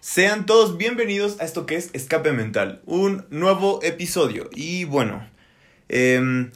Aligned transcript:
Sean 0.00 0.46
todos 0.46 0.78
bienvenidos 0.78 1.38
a 1.40 1.44
esto 1.44 1.66
que 1.66 1.76
es 1.76 1.90
Escape 1.92 2.32
Mental, 2.32 2.80
un 2.86 3.26
nuevo 3.28 3.80
episodio. 3.82 4.48
Y 4.54 4.84
bueno, 4.84 5.28
em, 5.90 6.52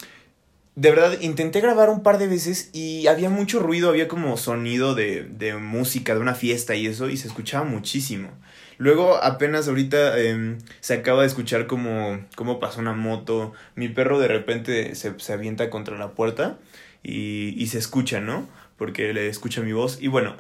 de 0.77 0.91
verdad 0.91 1.21
intenté 1.21 1.61
grabar 1.61 1.91
un 1.91 2.03
par 2.03 2.17
de 2.17 2.27
veces 2.27 2.71
y 2.73 3.07
había 3.07 3.29
mucho 3.29 3.61
ruido, 3.61 3.91
había 3.91 4.09
como 4.09 4.39
sonido 4.39 4.95
de, 4.95 5.25
de 5.25 5.57
música, 5.57 6.15
de 6.15 6.21
una 6.21 6.35
fiesta 6.35 6.75
y 6.75 6.87
eso, 6.87 7.11
y 7.11 7.19
se 7.19 7.29
escuchaba 7.29 7.67
muchísimo. 7.67 8.31
Luego 8.79 9.23
apenas 9.23 9.69
ahorita 9.69 10.19
em, 10.21 10.57
se 10.81 10.95
acaba 10.95 11.21
de 11.21 11.27
escuchar 11.27 11.67
como, 11.67 12.25
como 12.37 12.59
pasó 12.59 12.81
una 12.81 12.95
moto, 12.95 13.53
mi 13.75 13.91
perro 13.91 14.19
de 14.19 14.29
repente 14.29 14.95
se, 14.95 15.21
se 15.21 15.33
avienta 15.35 15.69
contra 15.69 15.99
la 15.99 16.13
puerta 16.13 16.59
y, 17.03 17.55
y 17.63 17.67
se 17.67 17.77
escucha, 17.77 18.23
¿no? 18.23 18.49
Porque 18.79 19.13
le 19.13 19.29
escucha 19.29 19.61
mi 19.61 19.75
voz 19.75 19.99
y 20.01 20.09
bueno, 20.09 20.37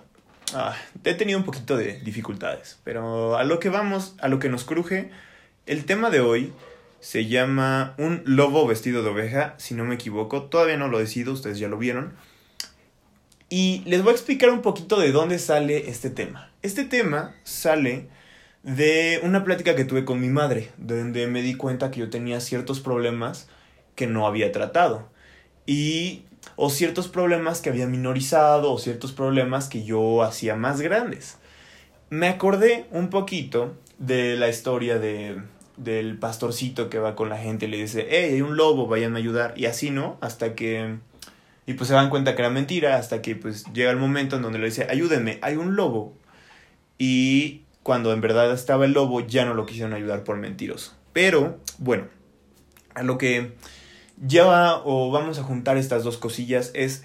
Ah, 0.52 0.76
he 1.04 1.14
tenido 1.14 1.38
un 1.38 1.44
poquito 1.44 1.76
de 1.76 2.00
dificultades, 2.00 2.78
pero 2.84 3.36
a 3.36 3.44
lo 3.44 3.58
que 3.58 3.70
vamos, 3.70 4.14
a 4.20 4.28
lo 4.28 4.38
que 4.38 4.48
nos 4.48 4.64
cruje, 4.64 5.10
el 5.66 5.84
tema 5.84 6.10
de 6.10 6.20
hoy 6.20 6.52
se 7.00 7.26
llama 7.26 7.94
Un 7.98 8.22
lobo 8.24 8.66
vestido 8.66 9.02
de 9.02 9.10
oveja, 9.10 9.54
si 9.58 9.74
no 9.74 9.84
me 9.84 9.94
equivoco, 9.94 10.44
todavía 10.44 10.76
no 10.76 10.88
lo 10.88 10.98
decido, 10.98 11.32
ustedes 11.32 11.58
ya 11.58 11.68
lo 11.68 11.78
vieron. 11.78 12.14
Y 13.48 13.82
les 13.86 14.02
voy 14.02 14.12
a 14.12 14.14
explicar 14.14 14.50
un 14.50 14.62
poquito 14.62 14.98
de 14.98 15.12
dónde 15.12 15.38
sale 15.38 15.88
este 15.88 16.10
tema. 16.10 16.50
Este 16.62 16.84
tema 16.84 17.34
sale 17.44 18.08
de 18.62 19.20
una 19.22 19.44
plática 19.44 19.76
que 19.76 19.84
tuve 19.84 20.04
con 20.04 20.20
mi 20.20 20.28
madre, 20.28 20.70
donde 20.78 21.26
me 21.26 21.42
di 21.42 21.54
cuenta 21.54 21.90
que 21.90 22.00
yo 22.00 22.10
tenía 22.10 22.40
ciertos 22.40 22.80
problemas 22.80 23.48
que 23.94 24.06
no 24.06 24.26
había 24.26 24.50
tratado. 24.52 25.10
Y 25.66 26.24
o 26.56 26.70
ciertos 26.70 27.08
problemas 27.08 27.60
que 27.60 27.70
había 27.70 27.86
minorizado 27.86 28.72
o 28.72 28.78
ciertos 28.78 29.12
problemas 29.12 29.68
que 29.68 29.84
yo 29.84 30.22
hacía 30.22 30.56
más 30.56 30.80
grandes. 30.80 31.38
Me 32.10 32.28
acordé 32.28 32.86
un 32.90 33.10
poquito 33.10 33.74
de 33.98 34.36
la 34.36 34.48
historia 34.48 34.98
de, 34.98 35.40
del 35.76 36.18
pastorcito 36.18 36.88
que 36.90 36.98
va 36.98 37.16
con 37.16 37.28
la 37.28 37.38
gente 37.38 37.66
y 37.66 37.68
le 37.68 37.78
dice, 37.78 38.06
hey, 38.08 38.34
hay 38.34 38.40
un 38.42 38.56
lobo, 38.56 38.86
vayan 38.86 39.14
a 39.14 39.18
ayudar. 39.18 39.54
Y 39.56 39.66
así, 39.66 39.90
¿no? 39.90 40.18
Hasta 40.20 40.54
que... 40.54 40.96
Y 41.66 41.74
pues 41.74 41.88
se 41.88 41.94
dan 41.94 42.10
cuenta 42.10 42.34
que 42.34 42.42
era 42.42 42.50
mentira, 42.50 42.96
hasta 42.96 43.22
que 43.22 43.36
pues 43.36 43.64
llega 43.72 43.90
el 43.90 43.96
momento 43.96 44.36
en 44.36 44.42
donde 44.42 44.58
le 44.58 44.66
dice, 44.66 44.86
ayúdenme, 44.90 45.38
hay 45.40 45.56
un 45.56 45.76
lobo. 45.76 46.12
Y 46.98 47.62
cuando 47.82 48.12
en 48.12 48.20
verdad 48.20 48.52
estaba 48.52 48.84
el 48.84 48.92
lobo, 48.92 49.20
ya 49.20 49.46
no 49.46 49.54
lo 49.54 49.64
quisieron 49.64 49.94
ayudar 49.94 50.24
por 50.24 50.36
mentiroso. 50.36 50.92
Pero, 51.14 51.58
bueno, 51.78 52.04
a 52.94 53.02
lo 53.02 53.16
que 53.16 53.52
ya 54.22 54.80
o 54.84 55.10
vamos 55.10 55.38
a 55.38 55.42
juntar 55.42 55.76
estas 55.76 56.04
dos 56.04 56.16
cosillas 56.16 56.70
es 56.74 57.02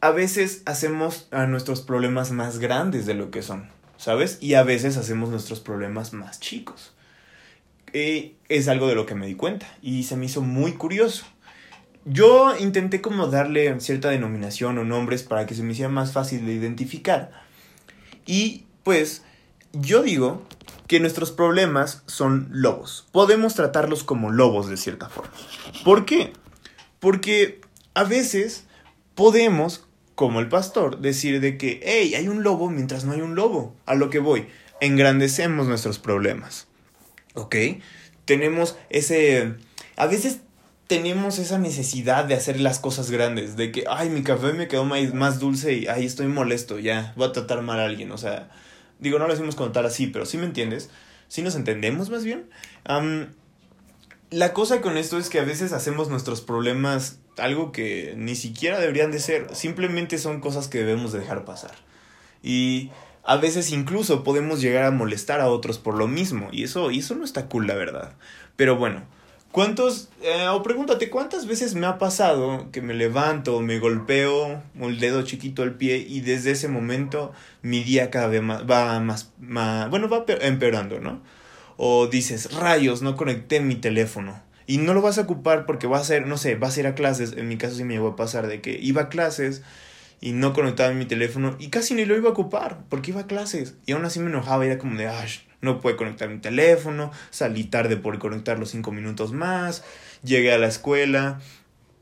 a 0.00 0.10
veces 0.10 0.62
hacemos 0.64 1.28
a 1.30 1.46
nuestros 1.46 1.80
problemas 1.80 2.30
más 2.30 2.58
grandes 2.58 3.06
de 3.06 3.14
lo 3.14 3.30
que 3.30 3.42
son, 3.42 3.68
¿sabes? 3.96 4.38
Y 4.40 4.54
a 4.54 4.62
veces 4.62 4.96
hacemos 4.96 5.30
nuestros 5.30 5.60
problemas 5.60 6.12
más 6.12 6.38
chicos. 6.38 6.94
Y 7.92 8.36
es 8.48 8.68
algo 8.68 8.86
de 8.86 8.94
lo 8.94 9.06
que 9.06 9.14
me 9.14 9.26
di 9.26 9.34
cuenta 9.34 9.66
y 9.82 10.04
se 10.04 10.16
me 10.16 10.26
hizo 10.26 10.42
muy 10.42 10.72
curioso. 10.72 11.26
Yo 12.04 12.56
intenté 12.58 13.00
como 13.00 13.26
darle 13.26 13.80
cierta 13.80 14.10
denominación 14.10 14.78
o 14.78 14.84
nombres 14.84 15.22
para 15.22 15.46
que 15.46 15.54
se 15.54 15.62
me 15.62 15.72
hiciera 15.72 15.90
más 15.90 16.12
fácil 16.12 16.46
de 16.46 16.52
identificar. 16.52 17.32
Y 18.24 18.66
pues 18.84 19.24
yo 19.72 20.02
digo 20.02 20.42
que 20.86 21.00
nuestros 21.00 21.30
problemas 21.30 22.02
son 22.06 22.48
lobos. 22.50 23.06
Podemos 23.12 23.54
tratarlos 23.54 24.04
como 24.04 24.30
lobos 24.30 24.68
de 24.68 24.76
cierta 24.76 25.08
forma. 25.08 25.32
¿Por 25.84 26.04
qué? 26.04 26.32
Porque 27.00 27.60
a 27.94 28.04
veces 28.04 28.64
podemos, 29.14 29.84
como 30.14 30.40
el 30.40 30.48
pastor, 30.48 31.00
decir 31.00 31.40
de 31.40 31.58
que, 31.58 31.80
hey, 31.84 32.14
hay 32.14 32.28
un 32.28 32.42
lobo 32.42 32.70
mientras 32.70 33.04
no 33.04 33.12
hay 33.12 33.20
un 33.20 33.34
lobo. 33.34 33.74
A 33.84 33.94
lo 33.94 34.10
que 34.10 34.18
voy, 34.18 34.48
engrandecemos 34.80 35.66
nuestros 35.66 35.98
problemas. 35.98 36.66
¿Ok? 37.34 37.56
Tenemos 38.24 38.76
ese... 38.90 39.54
A 39.96 40.06
veces 40.06 40.40
tenemos 40.88 41.38
esa 41.38 41.58
necesidad 41.58 42.24
de 42.24 42.34
hacer 42.34 42.58
las 42.58 42.78
cosas 42.78 43.10
grandes, 43.10 43.56
de 43.56 43.70
que, 43.70 43.84
ay, 43.88 44.08
mi 44.08 44.22
café 44.22 44.54
me 44.54 44.68
quedó 44.68 44.84
más, 44.86 45.38
dulce 45.38 45.74
y, 45.74 45.86
ay, 45.86 46.06
estoy 46.06 46.28
molesto, 46.28 46.78
ya, 46.78 47.12
voy 47.14 47.28
a 47.28 47.32
tratar 47.32 47.60
mal 47.60 47.78
a 47.78 47.84
alguien, 47.84 48.10
o 48.10 48.16
sea, 48.16 48.48
Digo, 48.98 49.18
no 49.18 49.26
lo 49.26 49.32
decimos 49.32 49.54
contar 49.54 49.86
así, 49.86 50.06
pero 50.08 50.26
sí 50.26 50.38
me 50.38 50.46
entiendes. 50.46 50.90
Sí 51.28 51.42
nos 51.42 51.54
entendemos 51.54 52.10
más 52.10 52.24
bien. 52.24 52.48
la 54.30 54.52
cosa 54.52 54.80
con 54.80 54.96
esto 54.96 55.18
es 55.18 55.28
que 55.28 55.40
a 55.40 55.44
veces 55.44 55.72
hacemos 55.72 56.08
nuestros 56.08 56.40
problemas 56.40 57.18
algo 57.38 57.72
que 57.72 58.14
ni 58.16 58.34
siquiera 58.34 58.78
deberían 58.78 59.10
de 59.10 59.20
ser. 59.20 59.54
Simplemente 59.54 60.18
son 60.18 60.40
cosas 60.40 60.68
que 60.68 60.78
debemos 60.78 61.12
de 61.12 61.20
dejar 61.20 61.44
pasar. 61.44 61.72
Y 62.42 62.90
a 63.24 63.36
veces 63.36 63.70
incluso 63.70 64.24
podemos 64.24 64.60
llegar 64.60 64.84
a 64.84 64.90
molestar 64.90 65.40
a 65.40 65.48
otros 65.48 65.78
por 65.78 65.96
lo 65.96 66.08
mismo. 66.08 66.48
Y 66.52 66.64
eso, 66.64 66.90
y 66.90 67.00
eso 67.00 67.14
no 67.14 67.24
está 67.24 67.48
cool, 67.48 67.66
la 67.66 67.74
verdad. 67.74 68.14
Pero 68.56 68.76
bueno, 68.76 69.02
¿Cuántos, 69.58 70.08
eh, 70.22 70.46
o 70.46 70.62
pregúntate, 70.62 71.10
¿cuántas 71.10 71.48
veces 71.48 71.74
me 71.74 71.88
ha 71.88 71.98
pasado 71.98 72.70
que 72.70 72.80
me 72.80 72.94
levanto, 72.94 73.58
me 73.60 73.80
golpeo 73.80 74.62
el 74.80 75.00
dedo 75.00 75.22
chiquito 75.22 75.64
al 75.64 75.74
pie 75.74 75.96
y 75.98 76.20
desde 76.20 76.52
ese 76.52 76.68
momento 76.68 77.32
mi 77.62 77.82
día 77.82 78.08
cada 78.08 78.28
vez 78.28 78.40
más, 78.40 78.70
va 78.70 79.00
más, 79.00 79.32
más, 79.40 79.90
bueno, 79.90 80.08
va 80.08 80.24
empeorando, 80.28 81.00
¿no? 81.00 81.20
O 81.76 82.06
dices, 82.06 82.54
rayos, 82.54 83.02
no 83.02 83.16
conecté 83.16 83.58
mi 83.58 83.74
teléfono. 83.74 84.40
Y 84.68 84.78
no 84.78 84.94
lo 84.94 85.02
vas 85.02 85.18
a 85.18 85.22
ocupar 85.22 85.66
porque 85.66 85.88
va 85.88 85.98
a 85.98 86.04
ser, 86.04 86.28
no 86.28 86.36
sé, 86.36 86.54
vas 86.54 86.76
a 86.76 86.80
ir 86.80 86.86
a 86.86 86.94
clases. 86.94 87.32
En 87.36 87.48
mi 87.48 87.56
caso 87.56 87.74
sí 87.74 87.82
me 87.82 87.94
llegó 87.94 88.10
a 88.10 88.14
pasar 88.14 88.46
de 88.46 88.60
que 88.60 88.78
iba 88.80 89.02
a 89.02 89.08
clases 89.08 89.62
y 90.20 90.34
no 90.34 90.52
conectaba 90.52 90.94
mi 90.94 91.04
teléfono 91.04 91.56
y 91.58 91.70
casi 91.70 91.94
ni 91.94 92.04
lo 92.04 92.16
iba 92.16 92.28
a 92.28 92.32
ocupar 92.32 92.84
porque 92.88 93.10
iba 93.10 93.22
a 93.22 93.26
clases. 93.26 93.74
Y 93.86 93.90
aún 93.90 94.04
así 94.04 94.20
me 94.20 94.30
enojaba 94.30 94.64
y 94.64 94.68
era 94.68 94.78
como 94.78 94.96
de, 94.96 95.08
ah, 95.08 95.26
no 95.60 95.80
puede 95.80 95.96
conectar 95.96 96.28
mi 96.28 96.38
teléfono, 96.38 97.10
salí 97.30 97.64
tarde 97.64 97.96
por 97.96 98.18
conectarlo 98.18 98.66
cinco 98.66 98.92
minutos 98.92 99.32
más, 99.32 99.82
llegué 100.22 100.52
a 100.52 100.58
la 100.58 100.68
escuela, 100.68 101.40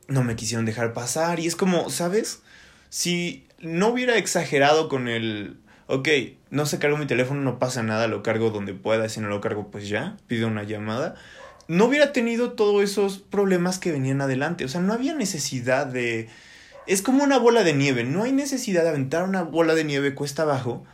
no 0.09 0.23
me 0.23 0.37
quisieron 0.37 0.67
dejar 0.67 0.93
pasar 0.93 1.41
y 1.41 1.47
es 1.47 1.57
como, 1.57 1.91
¿sabes? 1.91 2.43
Si 2.91 3.47
no 3.61 3.89
hubiera 3.89 4.17
exagerado 4.17 4.89
con 4.89 5.09
el, 5.09 5.59
ok, 5.87 6.09
no 6.51 6.67
se 6.67 6.79
cargo 6.79 6.97
mi 6.97 7.07
teléfono, 7.07 7.41
no 7.41 7.59
pasa 7.59 7.83
nada, 7.83 8.07
lo 8.07 8.23
cargo 8.23 8.51
donde 8.51 8.75
pueda, 8.75 9.09
si 9.09 9.21
no 9.21 9.29
lo 9.29 9.41
cargo 9.41 9.71
pues 9.71 9.89
ya, 9.89 10.17
pido 10.27 10.49
una 10.49 10.63
llamada, 10.63 11.15
no 11.69 11.87
hubiera 11.87 12.13
tenido 12.13 12.53
todos 12.53 12.83
esos 12.85 13.19
problemas 13.19 13.79
que 13.79 13.93
venían 13.93 14.21
adelante, 14.21 14.65
o 14.65 14.69
sea, 14.69 14.81
no 14.81 14.93
había 14.93 15.15
necesidad 15.15 15.87
de... 15.87 16.29
Es 16.87 17.03
como 17.03 17.25
una 17.25 17.39
bola 17.39 17.65
de 17.65 17.75
nieve, 17.75 18.05
no 18.05 18.23
hay 18.23 18.31
necesidad 18.31 18.85
de 18.85 18.91
aventar 18.91 19.25
una 19.25 19.43
bola 19.43 19.75
de 19.75 19.83
nieve 19.83 20.15
cuesta 20.15 20.43
abajo 20.43 20.85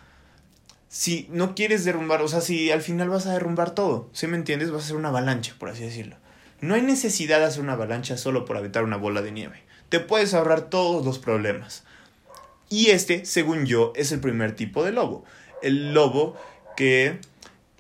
si 0.93 1.27
no 1.31 1.55
quieres 1.55 1.87
derrumbar, 1.87 2.21
o 2.21 2.29
sea, 2.29 2.43
si 2.43 2.71
al 2.71 2.83
final 2.83 3.09
vas 3.09 3.27
a 3.27 3.33
derrumbar 3.33 3.71
todo, 3.71 4.11
¿sí 4.13 4.27
me 4.27 4.37
entiendes? 4.37 4.71
Vas 4.71 4.83
a 4.83 4.85
hacer 4.85 4.97
una 4.97 5.09
avalancha, 5.09 5.55
por 5.59 5.71
así 5.71 5.83
decirlo. 5.83 6.17
No 6.61 6.75
hay 6.75 6.83
necesidad 6.83 7.39
de 7.39 7.47
hacer 7.47 7.63
una 7.63 7.73
avalancha 7.73 8.19
solo 8.19 8.45
por 8.45 8.59
aventar 8.59 8.85
una 8.85 8.99
bola 8.99 9.23
de 9.23 9.33
nieve. 9.33 9.63
Te 9.89 10.01
puedes 10.01 10.35
ahorrar 10.35 10.69
todos 10.69 11.03
los 11.03 11.19
problemas. 11.19 11.85
Y 12.69 12.91
este, 12.91 13.25
según 13.25 13.65
yo, 13.65 13.95
es 13.97 14.13
el 14.13 14.21
primer 14.21 14.55
tipo 14.55 14.85
de 14.85 14.93
lobo. 14.93 15.25
El 15.63 15.95
lobo 15.95 16.37
que 16.77 17.21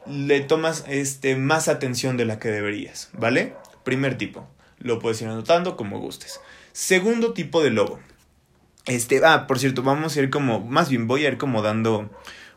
le 0.06 0.40
tomas 0.40 0.86
este, 0.88 1.36
más 1.36 1.68
atención 1.68 2.16
de 2.16 2.24
la 2.24 2.38
que 2.38 2.48
deberías, 2.48 3.10
¿vale? 3.12 3.52
Primer 3.84 4.16
tipo. 4.16 4.48
Lo 4.78 5.00
puedes 5.00 5.20
ir 5.20 5.28
anotando 5.28 5.76
como 5.76 6.00
gustes. 6.00 6.40
Segundo 6.72 7.34
tipo 7.34 7.62
de 7.62 7.72
lobo. 7.72 8.00
Este, 8.86 9.20
ah, 9.22 9.46
por 9.46 9.58
cierto, 9.58 9.82
vamos 9.82 10.16
a 10.16 10.20
ir 10.20 10.30
como, 10.30 10.60
más 10.60 10.88
bien 10.88 11.06
voy 11.06 11.26
a 11.26 11.28
ir 11.28 11.36
como 11.36 11.60
dando 11.60 12.10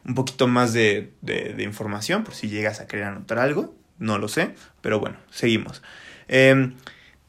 un 0.06 0.16
poquito 0.16 0.48
más 0.48 0.74
de, 0.74 1.12
de, 1.22 1.64
información 1.64 2.24
por 2.24 2.36
si 2.36 2.48
llegas 2.48 2.80
a 2.80 2.88
querer 2.88 3.06
anotar 3.06 3.40
algo, 3.40 3.76
no 3.98 4.18
lo 4.18 4.28
sé, 4.28 4.52
pero 4.82 5.00
bueno, 5.00 5.18
seguimos. 5.32 5.82
Em, 6.28 6.76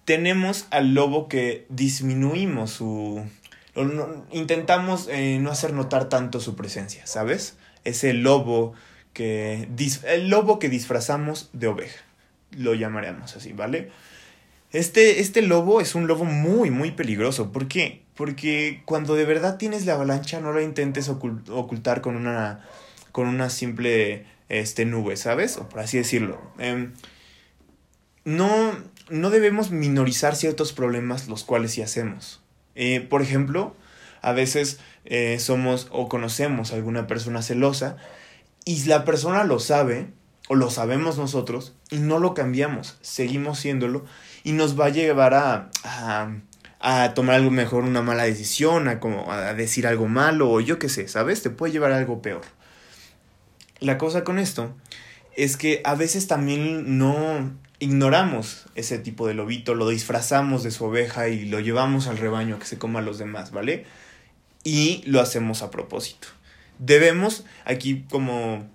tenemos 0.05 0.67
al 0.71 0.95
lobo 0.95 1.29
que 1.29 1.67
disminuimos 1.69 2.71
su... 2.71 3.25
intentamos 4.31 5.09
eh, 5.11 5.39
no 5.41 5.51
hacer 5.51 5.73
notar 5.73 6.09
tanto 6.09 6.41
su 6.41 6.55
presencia, 6.55 7.07
¿sabes? 7.07 7.57
Ese 7.85 8.13
lobo 8.13 8.75
que... 9.13 9.69
El 10.05 10.29
lobo 10.29 10.59
que 10.59 10.69
disfrazamos 10.69 11.51
de 11.53 11.69
oveja, 11.69 12.05
lo 12.51 12.75
llamaremos 12.75 13.37
así, 13.37 13.53
¿vale? 13.53 13.91
Este, 14.73 15.21
este 15.21 15.43
lobo 15.43 15.81
es 15.81 15.95
un 15.95 16.07
lobo 16.07 16.25
muy, 16.25 16.71
muy 16.71 16.91
peligroso. 16.91 17.53
¿Por 17.53 17.69
qué? 17.69 18.06
Porque 18.17 18.83
cuando 18.85 19.15
de 19.15 19.25
verdad 19.25 19.59
tienes 19.59 19.87
la 19.87 19.95
avalancha, 19.95 20.41
no 20.41 20.53
la 20.53 20.63
intentes 20.63 21.09
ocultar 21.09 22.01
con 22.01 22.17
una, 22.17 22.65
con 23.13 23.27
una 23.29 23.51
simple 23.51 24.27
este, 24.49 24.85
nube, 24.85 25.17
¿sabes? 25.17 25.59
O 25.59 25.69
por 25.69 25.81
así 25.81 25.99
decirlo. 25.99 26.41
Em, 26.59 26.93
no, 28.25 28.73
no 29.11 29.31
debemos 29.31 29.71
minorizar 29.71 30.35
ciertos 30.35 30.73
problemas, 30.73 31.29
los 31.29 31.45
cuales 31.45 31.73
sí 31.73 31.83
hacemos. 31.83 32.41
Eh, 32.75 33.01
por 33.01 33.23
ejemplo, 33.23 33.77
a 34.23 34.33
veces 34.33 34.81
eh, 35.05 35.39
somos 35.39 35.89
o 35.91 36.09
conocemos 36.09 36.73
a 36.73 36.77
alguna 36.77 37.07
persona 37.07 37.43
celosa 37.43 37.97
y 38.65 38.83
la 38.85 39.05
persona 39.05 39.45
lo 39.45 39.61
sabe, 39.61 40.09
o 40.49 40.57
lo 40.57 40.71
sabemos 40.71 41.19
nosotros, 41.19 41.75
y 41.91 41.99
no 41.99 42.19
lo 42.19 42.35
cambiamos, 42.35 42.99
seguimos 43.01 43.61
siéndolo, 43.61 44.05
y 44.43 44.53
nos 44.53 44.79
va 44.79 44.87
a 44.87 44.91
llevar 44.91 45.35
a, 45.35 45.71
a, 45.85 46.31
tomar 47.15 47.37
algo 47.37 47.51
mejor, 47.51 47.85
una 47.85 48.03
mala 48.03 48.25
decisión, 48.25 48.89
a, 48.89 49.01
como, 49.01 49.33
a 49.33 49.55
decir 49.55 49.87
algo 49.87 50.09
malo, 50.09 50.51
o 50.51 50.61
yo 50.61 50.79
qué 50.79 50.89
sé, 50.89 51.09
¿sabes? 51.09 51.43
Te 51.43 51.51
puede 51.51 51.73
llevar 51.73 51.93
a 51.93 51.99
algo 51.99 52.23
peor. 52.23 52.43
la 53.81 53.99
cosa 53.99 54.25
con 54.25 54.39
esto 54.39 54.75
es 55.37 55.57
que 55.57 55.83
a 55.85 55.95
veces 55.95 56.27
también 56.27 56.99
no 56.99 57.53
ignoramos 57.79 58.67
ese 58.75 58.99
tipo 58.99 59.27
de 59.27 59.35
lobito, 59.35 59.75
lo 59.75 59.89
disfrazamos 59.89 60.63
de 60.63 60.71
su 60.71 60.85
oveja 60.85 61.29
y 61.29 61.45
lo 61.45 61.61
llevamos 61.61 62.07
al 62.07 62.17
rebaño 62.17 62.57
a 62.57 62.59
que 62.59 62.65
se 62.67 62.79
coma 62.79 63.01
a 63.01 63.03
los 63.03 63.19
demás, 63.19 63.51
¿vale? 63.51 63.85
Y 64.65 65.03
lo 65.07 65.21
hacemos 65.21 65.63
a 65.63 65.71
propósito. 65.71 66.29
Debemos, 66.79 67.45
aquí 67.65 68.05
como, 68.11 68.69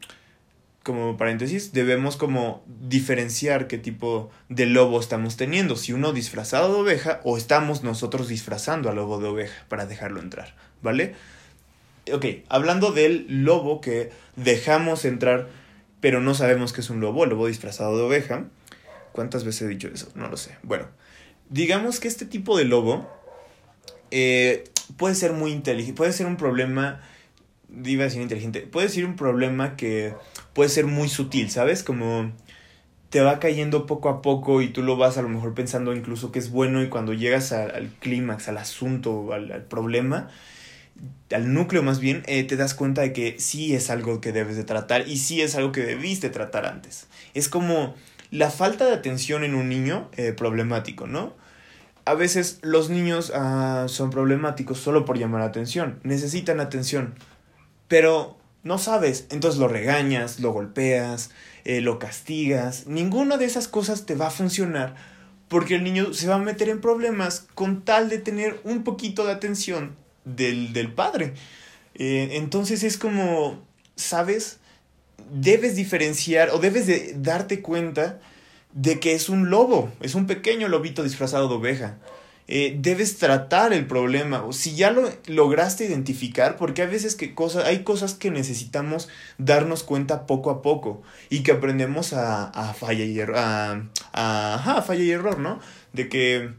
como 0.84 1.18
paréntesis, 1.18 1.74
debemos 1.74 2.18
como 2.18 2.64
diferenciar 2.68 3.68
qué 3.68 3.78
tipo 3.78 4.32
de 4.50 4.66
lobo 4.66 5.00
estamos 5.00 5.38
teniendo, 5.38 5.76
si 5.76 5.94
uno 5.94 6.14
disfrazado 6.14 6.74
de 6.74 6.82
oveja 6.82 7.22
o 7.24 7.38
estamos 7.38 7.84
nosotros 7.84 8.28
disfrazando 8.28 8.90
al 8.90 8.96
lobo 8.96 9.20
de 9.20 9.28
oveja 9.28 9.66
para 9.70 9.86
dejarlo 9.86 10.20
entrar, 10.20 10.56
¿vale? 10.82 11.16
Ok, 12.12 12.26
hablando 12.50 12.92
del 12.92 13.26
lobo 13.30 13.80
que 13.80 14.12
dejamos 14.36 15.06
entrar 15.06 15.50
pero 16.02 16.20
no 16.20 16.34
sabemos 16.34 16.74
que 16.74 16.82
es 16.82 16.90
un 16.90 17.00
lobo, 17.00 17.26
lobo 17.26 17.48
disfrazado 17.48 17.96
de 17.96 18.04
oveja. 18.04 18.46
¿Cuántas 19.14 19.46
veces 19.46 19.62
he 19.62 19.68
dicho 19.68 19.88
eso? 19.88 20.10
No 20.16 20.28
lo 20.28 20.36
sé. 20.36 20.58
Bueno, 20.64 20.88
digamos 21.50 22.00
que 22.00 22.08
este 22.08 22.26
tipo 22.26 22.58
de 22.58 22.66
lobo 22.66 23.08
eh, 24.10 24.66
puede 24.98 25.16
ser 25.16 25.32
muy 25.32 25.52
inteligente, 25.52 25.96
puede 25.96 26.12
ser 26.12 26.26
un 26.26 26.38
problema, 26.38 27.02
iba 27.86 28.04
a 28.04 28.06
decir 28.06 28.22
inteligente, 28.22 28.62
puede 28.62 28.90
ser 28.90 29.06
un 29.06 29.16
problema 29.16 29.76
que 29.76 30.16
puede 30.54 30.70
ser 30.70 30.86
muy 30.86 31.10
sutil, 31.10 31.50
¿sabes? 31.50 31.84
Como 31.84 32.32
te 33.12 33.20
va 33.20 33.40
cayendo 33.40 33.86
poco 33.86 34.10
a 34.10 34.22
poco 34.22 34.62
y 34.62 34.70
tú 34.70 34.84
lo 34.84 34.96
vas 34.96 35.18
a 35.18 35.22
lo 35.22 35.28
mejor 35.28 35.54
pensando 35.54 35.94
incluso 35.94 36.32
que 36.32 36.40
es 36.40 36.50
bueno 36.50 36.82
y 36.82 36.88
cuando 36.88 37.14
llegas 37.14 37.52
al 37.52 37.90
clímax, 38.00 38.48
al 38.48 38.58
asunto, 38.58 39.34
al, 39.34 39.66
problema, 39.66 40.30
al 41.30 41.54
núcleo 41.54 41.84
más 41.84 42.00
bien, 42.00 42.24
eh, 42.28 42.46
te 42.46 42.56
das 42.56 42.74
cuenta 42.74 43.02
de 43.02 43.12
que 43.12 43.36
sí 43.38 43.76
es 43.76 43.90
algo 43.90 44.22
que 44.22 44.32
debes 44.32 44.56
de 44.56 44.64
tratar 44.64 45.10
y 45.10 45.18
sí 45.18 45.42
es 45.42 45.56
algo 45.56 45.74
que 45.74 45.82
debiste 45.82 46.30
tratar 46.30 46.66
antes. 46.66 47.08
Es 47.34 47.50
como 47.50 47.96
la 48.32 48.50
falta 48.50 48.86
de 48.86 48.94
atención 48.94 49.44
en 49.44 49.56
un 49.56 49.68
niño 49.68 50.10
eh, 50.16 50.32
problemático, 50.32 51.06
¿no? 51.06 51.34
A 52.06 52.14
veces 52.14 52.60
los 52.62 52.90
niños 52.90 53.34
ah, 53.36 53.88
son 53.90 54.10
problemáticos 54.10 54.80
solo 54.80 55.04
por 55.04 55.18
llamar 55.18 55.42
la 55.42 55.48
atención, 55.48 56.00
necesitan 56.04 56.62
atención, 56.62 57.14
pero 57.90 58.41
no 58.64 58.78
sabes, 58.78 59.26
entonces 59.32 59.60
lo 59.60 59.68
regañas, 59.68 60.40
lo 60.40 60.52
golpeas, 60.52 61.32
eh, 61.66 61.82
lo 61.82 62.00
castigas, 62.00 62.88
ninguna 62.88 63.38
de 63.38 63.46
esas 63.46 63.68
cosas 63.68 64.06
te 64.06 64.16
va 64.16 64.28
a 64.28 64.32
funcionar 64.32 64.96
porque 65.52 65.76
el 65.76 65.84
niño 65.84 66.14
se 66.14 66.28
va 66.28 66.36
a 66.36 66.40
meter 66.40 66.70
en 66.70 66.80
problemas 66.80 67.46
con 67.56 67.82
tal 67.82 68.08
de 68.08 68.20
tener 68.20 68.62
un 68.64 68.86
poquito 68.86 69.26
de 69.26 69.34
atención 69.34 69.98
del, 70.24 70.94
padre. 70.94 71.34
Eh, 71.96 72.30
entonces 72.34 72.84
es 72.84 72.98
como, 72.98 73.62
¿sabes? 73.96 74.60
Debes 75.30 75.76
diferenciar 75.76 76.52
o 76.52 76.60
debes 76.60 76.88
de 76.88 77.16
darte 77.18 77.62
cuenta 77.62 78.22
de 78.72 79.02
que 79.02 79.14
es 79.14 79.28
un 79.28 79.50
lobo, 79.50 79.92
es 80.00 80.16
un 80.16 80.26
pequeño 80.26 80.70
lobito 80.70 81.04
disfrazado 81.04 81.50
de 81.50 81.56
oveja. 81.56 81.98
Eh, 82.54 82.76
debes 82.78 83.18
tratar 83.18 83.72
el 83.72 83.88
problema. 83.88 84.46
Si 84.52 84.76
ya 84.76 84.92
lo 84.92 85.10
lograste 85.28 85.86
identificar, 85.86 86.58
porque 86.58 86.82
hay 86.82 86.90
veces 86.90 87.16
que 87.16 87.34
cosas, 87.34 87.64
hay 87.64 87.86
cosas 87.86 88.14
que 88.14 88.30
necesitamos 88.30 89.08
darnos 89.38 89.84
cuenta 89.84 90.28
poco 90.28 90.50
a 90.50 90.62
poco 90.62 91.02
y 91.30 91.44
que 91.44 91.54
aprendemos 91.54 92.12
a, 92.12 92.50
a 92.50 92.74
falla 92.74 93.06
y 93.06 93.18
error, 93.18 93.38
a, 93.38 93.84
a, 94.12 94.82
falla 94.82 95.02
y 95.02 95.12
error, 95.12 95.40
¿no? 95.40 95.62
De 95.94 96.10
que 96.10 96.50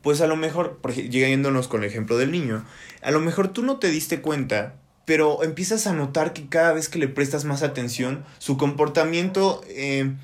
pues 0.00 0.22
a 0.22 0.26
lo 0.26 0.36
mejor, 0.36 0.80
llegándonos 0.94 1.68
con 1.68 1.82
el 1.82 1.90
ejemplo 1.90 2.16
del 2.16 2.32
niño, 2.32 2.64
a 3.02 3.10
lo 3.10 3.20
mejor 3.20 3.48
tú 3.48 3.62
no 3.62 3.76
te 3.76 3.90
diste 3.90 4.22
cuenta, 4.22 4.76
pero 5.04 5.44
empiezas 5.44 5.86
a 5.86 5.92
notar 5.92 6.32
que 6.32 6.48
cada 6.48 6.72
vez 6.72 6.88
que 6.88 6.98
le 6.98 7.08
prestas 7.08 7.44
más 7.44 7.62
atención, 7.62 8.24
su 8.38 8.56
comportamiento, 8.56 9.60
eh, 9.68 10.14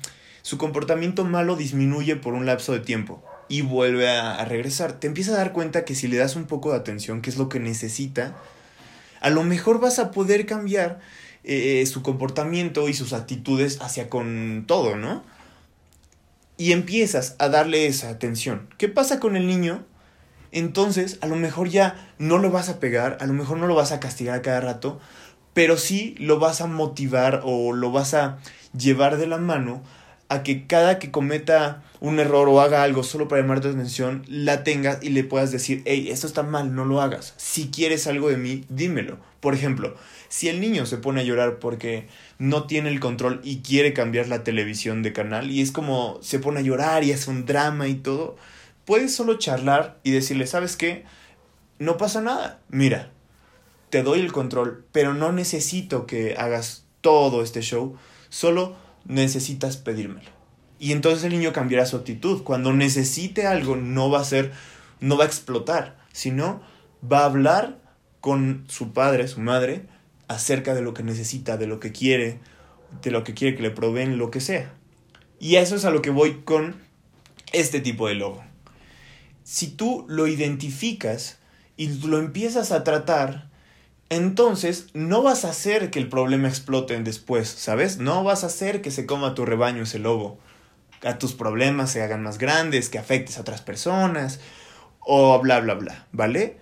su 0.41 0.57
comportamiento 0.57 1.23
malo 1.23 1.55
disminuye 1.55 2.15
por 2.15 2.33
un 2.33 2.47
lapso 2.47 2.73
de 2.73 2.79
tiempo 2.79 3.23
y 3.51 3.61
vuelve 3.61 4.09
a, 4.09 4.43
regresar. 4.45 4.93
Te 4.93 5.07
empiezas 5.07 5.35
a 5.35 5.37
dar 5.37 5.51
cuenta 5.51 5.85
que 5.85 5.95
si 5.95 6.07
le 6.07 6.17
das 6.17 6.35
un 6.35 6.45
poco 6.45 6.71
de 6.71 6.77
atención, 6.77 7.21
que 7.21 7.29
es 7.29 7.37
lo 7.37 7.49
que 7.49 7.59
necesita, 7.59 8.35
a 9.19 9.29
lo 9.29 9.43
mejor 9.43 9.79
vas 9.79 9.99
a 9.99 10.11
poder 10.11 10.45
cambiar 10.45 10.99
eh, 11.43 11.85
su 11.85 12.01
comportamiento 12.01 12.87
y 12.89 12.93
sus 12.93 13.13
actitudes 13.13 13.79
hacia 13.81 14.09
con 14.09 14.65
todo, 14.67 14.95
¿no? 14.95 15.23
y 16.61 16.73
empiezas 16.73 17.35
a 17.39 17.49
darle 17.49 17.87
esa 17.87 18.09
atención. 18.09 18.69
¿Qué 18.77 18.87
pasa 18.87 19.19
con 19.19 19.35
el 19.35 19.47
niño? 19.47 19.83
Entonces, 20.51 21.17
a 21.21 21.25
lo 21.25 21.35
mejor 21.35 21.69
ya 21.69 22.13
no 22.19 22.37
lo 22.37 22.51
vas 22.51 22.69
a 22.69 22.79
pegar, 22.79 23.17
a 23.19 23.25
lo 23.25 23.33
mejor 23.33 23.57
no 23.57 23.65
lo 23.65 23.73
vas 23.73 23.91
a 23.91 23.99
castigar 23.99 24.43
cada 24.43 24.61
rato, 24.61 24.99
pero 25.55 25.75
sí 25.75 26.13
lo 26.19 26.37
vas 26.37 26.61
a 26.61 26.67
motivar 26.67 27.41
o 27.45 27.73
lo 27.73 27.91
vas 27.91 28.13
a 28.13 28.37
llevar 28.77 29.17
de 29.17 29.25
la 29.25 29.39
mano 29.39 29.81
a 30.31 30.43
que 30.43 30.65
cada 30.65 30.97
que 30.97 31.11
cometa 31.11 31.83
un 31.99 32.17
error 32.17 32.47
o 32.47 32.61
haga 32.61 32.83
algo 32.83 33.03
solo 33.03 33.27
para 33.27 33.41
llamar 33.41 33.59
tu 33.59 33.67
atención, 33.67 34.23
la 34.29 34.63
tengas 34.63 35.03
y 35.03 35.09
le 35.09 35.25
puedas 35.25 35.51
decir, 35.51 35.81
hey, 35.83 36.07
esto 36.09 36.25
está 36.25 36.41
mal, 36.41 36.73
no 36.73 36.85
lo 36.85 37.01
hagas. 37.01 37.33
Si 37.35 37.69
quieres 37.69 38.07
algo 38.07 38.29
de 38.29 38.37
mí, 38.37 38.63
dímelo. 38.69 39.17
Por 39.41 39.53
ejemplo, 39.53 39.93
si 40.29 40.47
el 40.47 40.61
niño 40.61 40.85
se 40.85 40.95
pone 40.95 41.19
a 41.19 41.25
llorar 41.25 41.59
porque 41.59 42.07
no 42.39 42.65
tiene 42.65 42.87
el 42.87 43.01
control 43.01 43.41
y 43.43 43.57
quiere 43.57 43.91
cambiar 43.91 44.29
la 44.29 44.45
televisión 44.45 45.03
de 45.03 45.11
canal 45.11 45.51
y 45.51 45.59
es 45.59 45.73
como 45.73 46.17
se 46.21 46.39
pone 46.39 46.61
a 46.61 46.63
llorar 46.63 47.03
y 47.03 47.11
hace 47.11 47.29
un 47.29 47.45
drama 47.45 47.89
y 47.89 47.95
todo, 47.95 48.37
puedes 48.85 49.13
solo 49.13 49.37
charlar 49.37 49.99
y 50.03 50.11
decirle, 50.11 50.47
¿sabes 50.47 50.77
qué? 50.77 51.03
No 51.77 51.97
pasa 51.97 52.21
nada. 52.21 52.61
Mira, 52.69 53.11
te 53.89 54.01
doy 54.01 54.21
el 54.21 54.31
control, 54.31 54.85
pero 54.93 55.13
no 55.13 55.33
necesito 55.33 56.07
que 56.07 56.35
hagas 56.37 56.85
todo 57.01 57.43
este 57.43 57.61
show, 57.61 57.97
solo 58.29 58.77
necesitas 59.05 59.77
pedírmelo. 59.77 60.29
Y 60.79 60.93
entonces 60.93 61.23
el 61.23 61.33
niño 61.33 61.53
cambiará 61.53 61.85
su 61.85 61.95
actitud. 61.95 62.43
Cuando 62.43 62.73
necesite 62.73 63.45
algo 63.45 63.75
no 63.75 64.09
va 64.09 64.21
a 64.21 64.25
ser, 64.25 64.51
no 64.99 65.15
va 65.15 65.25
a 65.25 65.27
explotar, 65.27 65.99
sino 66.11 66.61
va 67.09 67.19
a 67.19 67.25
hablar 67.25 67.79
con 68.19 68.65
su 68.67 68.91
padre, 68.91 69.27
su 69.27 69.41
madre, 69.41 69.85
acerca 70.27 70.73
de 70.73 70.81
lo 70.81 70.93
que 70.93 71.03
necesita, 71.03 71.57
de 71.57 71.67
lo 71.67 71.79
que 71.79 71.91
quiere, 71.91 72.39
de 73.03 73.11
lo 73.11 73.23
que 73.23 73.33
quiere 73.33 73.55
que 73.55 73.61
le 73.61 73.71
proveen, 73.71 74.17
lo 74.17 74.31
que 74.31 74.39
sea. 74.39 74.73
Y 75.39 75.57
eso 75.57 75.75
es 75.75 75.85
a 75.85 75.91
lo 75.91 76.01
que 76.01 76.09
voy 76.09 76.41
con 76.45 76.75
este 77.51 77.79
tipo 77.79 78.07
de 78.07 78.15
lobo. 78.15 78.43
Si 79.43 79.67
tú 79.67 80.05
lo 80.07 80.27
identificas 80.27 81.37
y 81.77 81.89
lo 81.89 82.17
empiezas 82.17 82.71
a 82.71 82.83
tratar, 82.83 83.50
entonces 84.11 84.87
no 84.93 85.23
vas 85.23 85.45
a 85.45 85.49
hacer 85.49 85.89
que 85.89 85.97
el 85.97 86.09
problema 86.09 86.49
explote 86.49 86.99
después, 87.01 87.47
¿sabes? 87.47 87.97
No 87.97 88.23
vas 88.25 88.43
a 88.43 88.47
hacer 88.47 88.81
que 88.81 88.91
se 88.91 89.05
coma 89.05 89.33
tu 89.33 89.45
rebaño 89.45 89.83
ese 89.83 89.99
lobo, 89.99 90.37
a 91.01 91.17
tus 91.17 91.33
problemas 91.33 91.91
se 91.91 92.03
hagan 92.03 92.21
más 92.21 92.37
grandes, 92.37 92.89
que 92.89 92.99
afectes 92.99 93.37
a 93.37 93.41
otras 93.41 93.61
personas, 93.61 94.41
o 94.99 95.39
bla, 95.39 95.61
bla, 95.61 95.75
bla, 95.75 96.07
¿vale? 96.11 96.57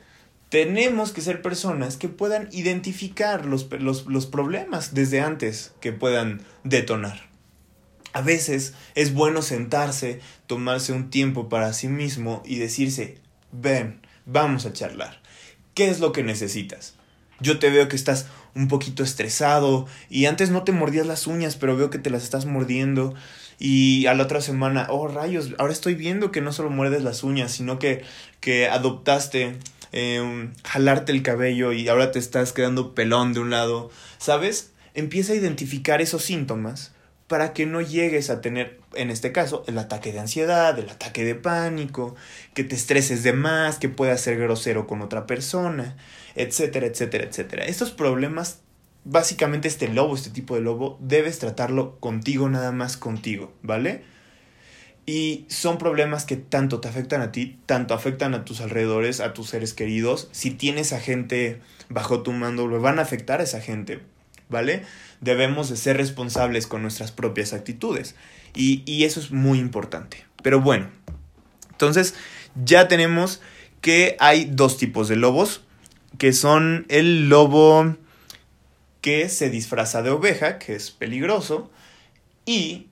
tenemos 0.49 1.11
que 1.11 1.21
ser 1.21 1.41
personas 1.41 1.97
que 1.97 2.09
puedan 2.09 2.49
identificar 2.51 3.45
los, 3.45 3.67
los, 3.71 4.25
problemas 4.25 4.93
desde 4.93 5.21
antes 5.21 5.73
que 5.79 5.91
puedan 5.91 6.41
detonar. 6.63 7.29
A 8.13 8.21
veces 8.21 8.73
es 8.95 9.13
bueno 9.13 9.43
sentarse, 9.43 10.19
tomarse 10.47 10.93
un 10.93 11.11
tiempo 11.11 11.49
para 11.49 11.73
sí 11.73 11.87
mismo 11.87 12.41
y 12.45 12.57
decirse, 12.57 13.19
ven, 13.51 14.01
vamos 14.25 14.65
a 14.65 14.73
charlar. 14.73 15.21
¿Qué 15.75 15.89
es 15.89 15.99
lo 15.99 16.11
que 16.11 16.23
necesitas? 16.23 16.95
Yo 17.39 17.59
te 17.59 17.69
veo 17.69 17.87
que 17.87 17.95
estás 17.95 18.27
un 18.55 18.67
poquito 18.67 19.03
estresado 19.03 19.87
y 20.09 20.25
antes 20.25 20.49
no 20.49 20.63
te 20.63 20.71
mordías 20.71 21.07
las 21.07 21.27
uñas, 21.27 21.55
pero 21.55 21.77
veo 21.77 21.89
que 21.89 21.99
te 21.99 22.09
las 22.09 22.23
estás 22.23 22.45
mordiendo 22.45 23.13
y 23.59 24.05
a 24.07 24.13
la 24.13 24.23
otra 24.23 24.41
semana, 24.41 24.87
oh 24.89 25.07
rayos, 25.07 25.53
ahora 25.57 25.73
estoy 25.73 25.95
viendo 25.95 26.31
que 26.31 26.41
no 26.41 26.51
solo 26.51 26.69
muerdes 26.69 27.03
las 27.03 27.23
uñas, 27.23 27.51
sino 27.51 27.77
que, 27.77 28.03
que 28.39 28.67
adoptaste 28.67 29.57
Em, 29.91 30.53
jalarte 30.63 31.11
el 31.11 31.23
cabello 31.23 31.71
y 31.71 31.87
ahora 31.87 32.11
te 32.11 32.19
estás 32.19 32.53
quedando 32.53 32.93
pelón 32.93 33.33
de 33.33 33.39
un 33.39 33.49
lado, 33.49 33.89
¿sabes? 34.19 34.71
Empieza 34.93 35.33
a 35.33 35.35
identificar 35.35 35.99
esos 35.99 36.23
síntomas 36.23 36.91
para 37.27 37.53
que 37.53 37.65
no 37.65 37.81
llegues 37.81 38.29
a 38.29 38.41
tener, 38.41 38.79
en 38.93 39.09
este 39.09 39.31
caso, 39.31 39.63
el 39.67 39.77
ataque 39.79 40.11
de 40.11 40.19
ansiedad, 40.19 40.77
el 40.77 40.89
ataque 40.89 41.23
de 41.25 41.35
pánico, 41.35 42.15
que 42.53 42.63
te 42.63 42.75
estreses 42.75 43.23
de 43.23 43.33
más, 43.33 43.77
que 43.79 43.89
puedas 43.89 44.21
ser 44.21 44.37
grosero 44.37 44.85
con 44.85 45.01
otra 45.01 45.25
persona, 45.25 45.95
etcétera, 46.35 46.87
etcétera, 46.87 47.25
etcétera. 47.25 47.65
Estos 47.65 47.91
problemas, 47.91 48.61
básicamente 49.03 49.67
este 49.67 49.87
lobo, 49.87 50.15
este 50.15 50.29
tipo 50.29 50.55
de 50.55 50.61
lobo, 50.61 50.97
debes 51.01 51.39
tratarlo 51.39 51.99
contigo, 51.99 52.49
nada 52.49 52.71
más 52.71 52.97
contigo, 52.97 53.53
¿vale? 53.61 54.03
Y 55.05 55.45
son 55.49 55.79
problemas 55.79 56.25
que 56.25 56.35
tanto 56.35 56.81
te 56.81 56.87
afectan 56.87 57.21
a 57.21 57.31
ti, 57.31 57.59
tanto 57.65 57.95
afectan 57.95 58.35
a 58.35 58.45
tus 58.45 58.61
alrededores, 58.61 59.21
a 59.21 59.33
tus 59.33 59.49
seres 59.49 59.73
queridos. 59.73 60.29
Si 60.31 60.51
tienes 60.51 60.93
a 60.93 60.99
gente 60.99 61.61
bajo 61.89 62.21
tu 62.21 62.31
mando, 62.31 62.67
lo 62.67 62.79
van 62.79 62.99
a 62.99 63.01
afectar 63.01 63.39
a 63.39 63.43
esa 63.43 63.59
gente, 63.59 64.01
¿vale? 64.49 64.83
Debemos 65.19 65.67
de 65.69 65.77
ser 65.77 65.97
responsables 65.97 66.67
con 66.67 66.83
nuestras 66.83 67.11
propias 67.11 67.53
actitudes. 67.53 68.13
Y, 68.53 68.83
y 68.85 69.05
eso 69.05 69.19
es 69.19 69.31
muy 69.31 69.57
importante. 69.57 70.25
Pero 70.43 70.61
bueno, 70.61 70.89
entonces 71.71 72.13
ya 72.63 72.87
tenemos 72.87 73.41
que 73.81 74.15
hay 74.19 74.45
dos 74.45 74.77
tipos 74.77 75.07
de 75.07 75.15
lobos, 75.15 75.63
que 76.17 76.33
son 76.33 76.85
el 76.89 77.29
lobo 77.29 77.95
que 79.01 79.29
se 79.29 79.49
disfraza 79.49 80.01
de 80.01 80.09
oveja, 80.09 80.59
que 80.59 80.75
es 80.75 80.91
peligroso, 80.91 81.71
y 82.45 82.87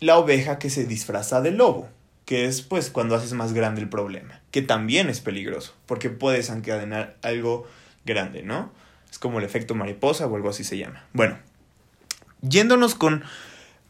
la 0.00 0.18
oveja 0.18 0.58
que 0.58 0.70
se 0.70 0.84
disfraza 0.84 1.40
de 1.40 1.52
lobo, 1.52 1.88
que 2.24 2.44
es 2.44 2.62
pues 2.62 2.90
cuando 2.90 3.14
haces 3.14 3.32
más 3.32 3.52
grande 3.52 3.80
el 3.80 3.88
problema, 3.88 4.40
que 4.50 4.62
también 4.62 5.08
es 5.08 5.20
peligroso, 5.20 5.74
porque 5.86 6.10
puedes 6.10 6.50
encadenar 6.50 7.16
algo 7.22 7.66
grande, 8.04 8.42
¿no? 8.42 8.70
Es 9.10 9.18
como 9.18 9.38
el 9.38 9.44
efecto 9.44 9.74
mariposa 9.74 10.26
o 10.26 10.36
algo 10.36 10.50
así 10.50 10.64
se 10.64 10.76
llama. 10.76 11.04
Bueno, 11.12 11.38
yéndonos 12.42 12.94
con 12.94 13.24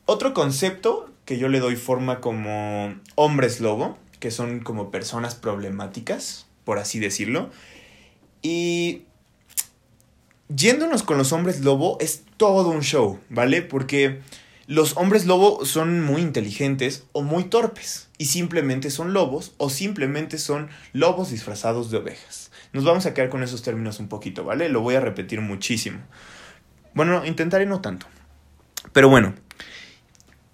otro 0.06 0.32
concepto 0.34 1.10
que 1.24 1.38
yo 1.38 1.48
le 1.48 1.60
doy 1.60 1.76
forma 1.76 2.20
como 2.20 2.94
hombres 3.14 3.60
lobo, 3.60 3.98
que 4.20 4.30
son 4.30 4.60
como 4.60 4.90
personas 4.90 5.34
problemáticas, 5.34 6.46
por 6.64 6.78
así 6.78 6.98
decirlo. 6.98 7.50
Y 8.42 9.02
yéndonos 10.48 11.02
con 11.02 11.18
los 11.18 11.32
hombres 11.32 11.60
lobo 11.60 11.98
es 12.00 12.22
todo 12.36 12.70
un 12.70 12.82
show, 12.82 13.18
¿vale? 13.28 13.62
Porque 13.62 14.20
los 14.66 14.96
hombres 14.96 15.24
lobo 15.24 15.64
son 15.64 16.02
muy 16.02 16.20
inteligentes 16.20 17.04
o 17.12 17.22
muy 17.22 17.44
torpes 17.44 18.08
y 18.18 18.26
simplemente 18.26 18.90
son 18.90 19.14
lobos 19.14 19.54
o 19.56 19.70
simplemente 19.70 20.36
son 20.36 20.68
lobos 20.92 21.30
disfrazados 21.30 21.90
de 21.90 21.96
ovejas. 21.98 22.50
Nos 22.72 22.84
vamos 22.84 23.06
a 23.06 23.14
quedar 23.14 23.30
con 23.30 23.42
esos 23.42 23.62
términos 23.62 23.98
un 23.98 24.08
poquito, 24.08 24.44
¿vale? 24.44 24.68
Lo 24.68 24.82
voy 24.82 24.94
a 24.94 25.00
repetir 25.00 25.40
muchísimo. 25.40 26.00
Bueno, 26.92 27.24
intentaré 27.24 27.64
no 27.64 27.80
tanto. 27.80 28.06
Pero 28.92 29.08
bueno, 29.08 29.34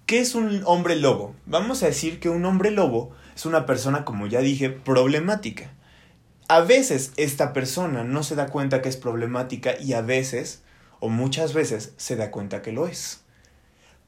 ¿qué 0.05 0.19
es 0.19 0.33
un 0.33 0.61
hombre 0.65 0.95
lobo? 0.95 1.35
Vamos 1.45 1.83
a 1.83 1.87
decir 1.87 2.19
que 2.19 2.29
un 2.29 2.45
hombre 2.45 2.71
lobo 2.71 3.11
es 3.35 3.45
una 3.45 3.65
persona, 3.65 4.05
como 4.05 4.27
ya 4.27 4.39
dije, 4.39 4.69
problemática. 4.69 5.73
A 6.47 6.61
veces 6.61 7.11
esta 7.17 7.53
persona 7.53 8.03
no 8.03 8.21
se 8.21 8.35
da 8.35 8.47
cuenta 8.47 8.81
que 8.81 8.89
es 8.89 8.97
problemática 8.97 9.79
y 9.79 9.93
a 9.93 10.01
veces, 10.01 10.61
o 10.99 11.09
muchas 11.09 11.53
veces, 11.53 11.93
se 11.97 12.15
da 12.15 12.29
cuenta 12.29 12.61
que 12.61 12.71
lo 12.71 12.87
es. 12.87 13.21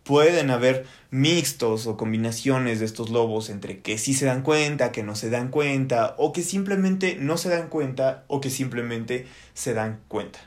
Pueden 0.04 0.52
haber 0.52 0.86
mixtos 1.10 1.88
o 1.88 1.98
combinaciones 1.98 2.80
de 2.80 2.86
estos 2.86 3.10
lobos 3.10 3.50
entre 3.50 3.80
que 3.80 3.98
sí 3.98 4.14
se 4.14 4.26
dan 4.26 4.44
cuenta, 4.44 4.92
que 4.92 5.02
no 5.02 5.16
se 5.16 5.32
dan 5.32 5.50
cuenta, 5.50 6.14
o 6.20 6.32
que 6.32 6.44
simplemente 6.44 7.18
no 7.20 7.38
se 7.38 7.50
dan 7.50 7.70
cuenta, 7.70 8.24
o 8.28 8.40
que 8.40 8.52
simplemente 8.52 9.26
se 9.56 9.74
dan 9.74 10.00
cuenta. 10.08 10.40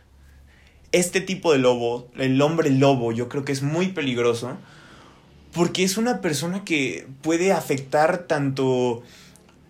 Este 0.93 1.21
tipo 1.21 1.53
de 1.53 1.59
lobo, 1.59 2.09
el 2.17 2.41
hombre 2.41 2.71
lobo, 2.71 3.11
yo 3.11 3.29
creo 3.29 3.45
que 3.45 3.53
es 3.53 3.63
muy 3.63 3.89
peligroso 3.89 4.57
porque 5.53 5.83
es 5.83 5.97
una 5.97 6.21
persona 6.21 6.65
que 6.65 7.07
puede 7.23 7.53
afectar 7.53 8.29
tanto 8.29 9.03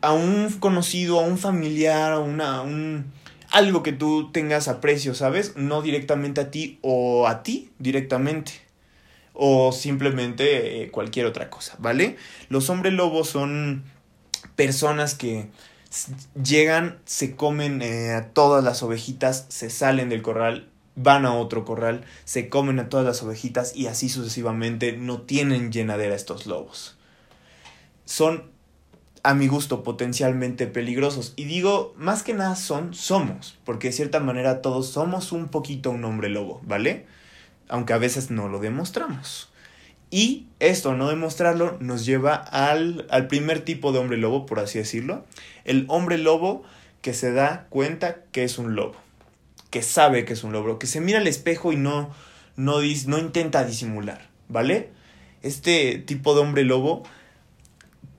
a 0.00 0.12
un 0.12 0.50
conocido, 0.59 1.21
a 1.21 1.23
un 1.23 1.38
familiar, 1.38 2.12
a 2.12 2.19
una, 2.19 2.62
un, 2.62 3.12
algo 3.50 3.83
que 3.83 3.92
tú 3.92 4.30
tengas 4.33 4.69
aprecio, 4.69 5.14
¿sabes? 5.14 5.57
No 5.57 5.83
directamente 5.83 6.40
a 6.40 6.50
ti 6.50 6.78
o 6.83 7.26
a 7.26 7.42
ti 7.42 7.71
directamente. 7.78 8.52
O 9.33 9.73
simplemente 9.73 10.83
eh, 10.83 10.90
cualquier 10.90 11.26
otra 11.26 11.49
cosa, 11.50 11.76
¿vale? 11.78 12.16
Los 12.49 12.69
hombres 12.69 12.92
lobos 12.92 13.28
son 13.28 13.85
personas 14.57 15.14
que 15.14 15.49
llegan, 16.42 16.99
se 17.04 17.37
comen 17.37 17.80
eh, 17.80 18.12
a 18.12 18.28
todas 18.28 18.62
las 18.62 18.83
ovejitas, 18.83 19.47
se 19.49 19.71
salen 19.71 20.09
del 20.09 20.23
corral 20.23 20.71
van 21.02 21.25
a 21.25 21.35
otro 21.35 21.64
corral, 21.64 22.04
se 22.25 22.49
comen 22.49 22.78
a 22.78 22.88
todas 22.88 23.07
las 23.07 23.23
ovejitas 23.23 23.75
y 23.75 23.87
así 23.87 24.09
sucesivamente 24.09 24.92
no 24.92 25.23
tienen 25.23 25.73
llenadera 25.73 26.14
estos 26.14 26.47
lobos. 26.47 26.97
Son, 28.04 28.50
a 29.23 29.35
mi 29.35 29.49
gusto, 29.49 29.83
potencialmente 29.83 30.67
peligrosos. 30.67 31.33
Y 31.37 31.45
digo, 31.45 31.95
más 31.97 32.23
que 32.23 32.35
nada 32.35 32.57
son, 32.57 32.95
somos, 32.95 33.59
porque 33.65 33.89
de 33.89 33.93
cierta 33.93 34.21
manera 34.21 34.62
todos 34.62 34.89
somos 34.89 35.33
un 35.33 35.49
poquito 35.49 35.91
un 35.91 36.05
hombre 36.05 36.29
lobo, 36.29 36.61
¿vale? 36.65 37.07
Aunque 37.69 37.93
a 37.93 37.99
veces 37.99 38.31
no 38.31 38.49
lo 38.49 38.59
demostramos. 38.59 39.50
Y 40.11 40.47
esto, 40.59 40.95
no 40.95 41.09
demostrarlo, 41.09 41.77
nos 41.81 42.05
lleva 42.05 42.35
al, 42.35 43.07
al 43.11 43.29
primer 43.29 43.61
tipo 43.61 43.93
de 43.93 44.00
hombre 44.00 44.17
lobo, 44.17 44.47
por 44.47 44.59
así 44.59 44.79
decirlo. 44.79 45.25
El 45.65 45.85
hombre 45.89 46.19
lobo 46.19 46.65
que 47.00 47.15
se 47.15 47.33
da 47.33 47.67
cuenta 47.71 48.23
que 48.33 48.45
es 48.45 48.59
un 48.59 48.75
lobo 48.75 48.97
que 49.71 49.83
sabe 49.83 50.25
que 50.25 50.35
es 50.35 50.45
un 50.45 50.53
lobo, 50.53 50.79
que 50.79 50.87
se 50.87 51.00
mira 51.00 51.21
al 51.21 51.27
espejo 51.27 51.73
y 51.73 51.77
no, 51.77 52.11
no, 52.57 52.81
no 52.81 53.19
intenta 53.19 53.65
disimular, 53.65 54.29
¿vale? 54.49 54.91
Este 55.43 55.99
tipo 55.99 56.35
de 56.35 56.41
hombre 56.41 56.65
lobo 56.65 57.05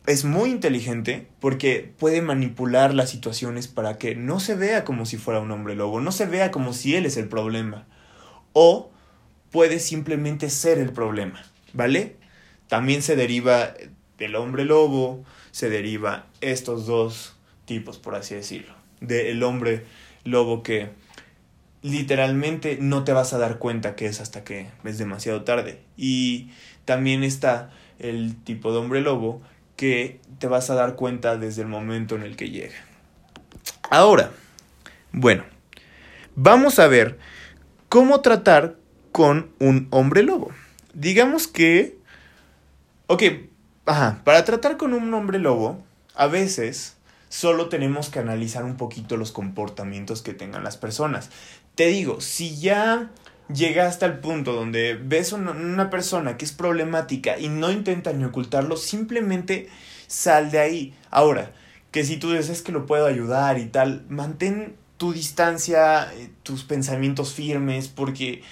es 0.07 0.25
muy 0.25 0.49
inteligente 0.49 1.27
porque 1.39 1.93
puede 1.97 2.21
manipular 2.21 2.93
las 2.93 3.09
situaciones 3.09 3.67
para 3.67 3.97
que 3.97 4.15
no 4.15 4.39
se 4.39 4.55
vea 4.55 4.83
como 4.83 5.05
si 5.05 5.17
fuera 5.17 5.39
un 5.39 5.51
hombre 5.51 5.75
lobo, 5.75 6.01
no 6.01 6.11
se 6.11 6.25
vea 6.25 6.51
como 6.51 6.73
si 6.73 6.95
él 6.95 7.05
es 7.05 7.17
el 7.17 7.27
problema. 7.27 7.85
O 8.53 8.91
puede 9.51 9.79
simplemente 9.79 10.49
ser 10.49 10.79
el 10.79 10.91
problema, 10.91 11.43
¿vale? 11.73 12.15
También 12.67 13.01
se 13.01 13.15
deriva 13.15 13.73
del 14.17 14.35
hombre 14.35 14.65
lobo, 14.65 15.23
se 15.51 15.69
deriva 15.69 16.27
estos 16.41 16.85
dos 16.85 17.35
tipos, 17.65 17.97
por 17.97 18.15
así 18.15 18.35
decirlo. 18.35 18.73
Del 19.01 19.43
hombre 19.43 19.85
lobo 20.23 20.63
que 20.63 20.89
literalmente 21.81 22.77
no 22.79 23.03
te 23.03 23.13
vas 23.13 23.33
a 23.33 23.37
dar 23.37 23.57
cuenta 23.57 23.95
que 23.95 24.05
es 24.05 24.21
hasta 24.21 24.43
que 24.43 24.67
es 24.83 24.97
demasiado 24.97 25.43
tarde. 25.43 25.81
Y 25.97 26.51
también 26.85 27.23
está 27.23 27.71
el 27.99 28.35
tipo 28.43 28.71
de 28.71 28.79
hombre 28.79 29.01
lobo 29.01 29.41
que 29.81 30.21
te 30.37 30.45
vas 30.45 30.69
a 30.69 30.75
dar 30.75 30.95
cuenta 30.95 31.37
desde 31.37 31.63
el 31.63 31.67
momento 31.67 32.15
en 32.15 32.21
el 32.21 32.35
que 32.35 32.51
llega. 32.51 32.75
Ahora, 33.89 34.29
bueno, 35.11 35.43
vamos 36.35 36.77
a 36.77 36.85
ver 36.85 37.17
cómo 37.89 38.21
tratar 38.21 38.75
con 39.11 39.49
un 39.57 39.87
hombre 39.89 40.21
lobo. 40.21 40.51
Digamos 40.93 41.47
que... 41.47 41.97
Ok, 43.07 43.23
ajá, 43.87 44.21
para 44.23 44.45
tratar 44.45 44.77
con 44.77 44.93
un 44.93 45.11
hombre 45.15 45.39
lobo, 45.39 45.83
a 46.13 46.27
veces 46.27 46.97
solo 47.29 47.67
tenemos 47.67 48.09
que 48.09 48.19
analizar 48.19 48.63
un 48.63 48.77
poquito 48.77 49.17
los 49.17 49.31
comportamientos 49.31 50.21
que 50.21 50.35
tengan 50.35 50.63
las 50.63 50.77
personas 50.77 51.31
te 51.75 51.87
digo, 51.87 52.21
si 52.21 52.59
ya 52.59 53.09
llegaste 53.53 54.05
al 54.05 54.19
punto 54.19 54.53
donde 54.53 54.95
ves 54.95 55.33
una, 55.33 55.51
una 55.51 55.89
persona 55.89 56.37
que 56.37 56.45
es 56.45 56.51
problemática 56.51 57.37
y 57.37 57.49
no 57.49 57.71
intenta 57.71 58.13
ni 58.13 58.23
ocultarlo, 58.23 58.77
simplemente 58.77 59.69
sal 60.07 60.51
de 60.51 60.59
ahí. 60.59 60.93
Ahora, 61.09 61.53
que 61.91 62.03
si 62.03 62.17
tú 62.17 62.31
dices 62.31 62.61
que 62.61 62.71
lo 62.71 62.85
puedo 62.85 63.05
ayudar 63.05 63.59
y 63.59 63.65
tal, 63.65 64.05
mantén 64.09 64.75
tu 64.97 65.13
distancia, 65.13 66.13
eh, 66.13 66.29
tus 66.43 66.63
pensamientos 66.63 67.33
firmes, 67.33 67.87
porque, 67.87 68.43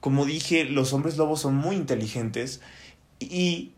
como 0.00 0.24
dije, 0.24 0.64
los 0.64 0.92
hombres 0.92 1.16
lobos 1.16 1.40
son 1.40 1.54
muy 1.54 1.76
inteligentes 1.76 2.60
y 3.20 3.72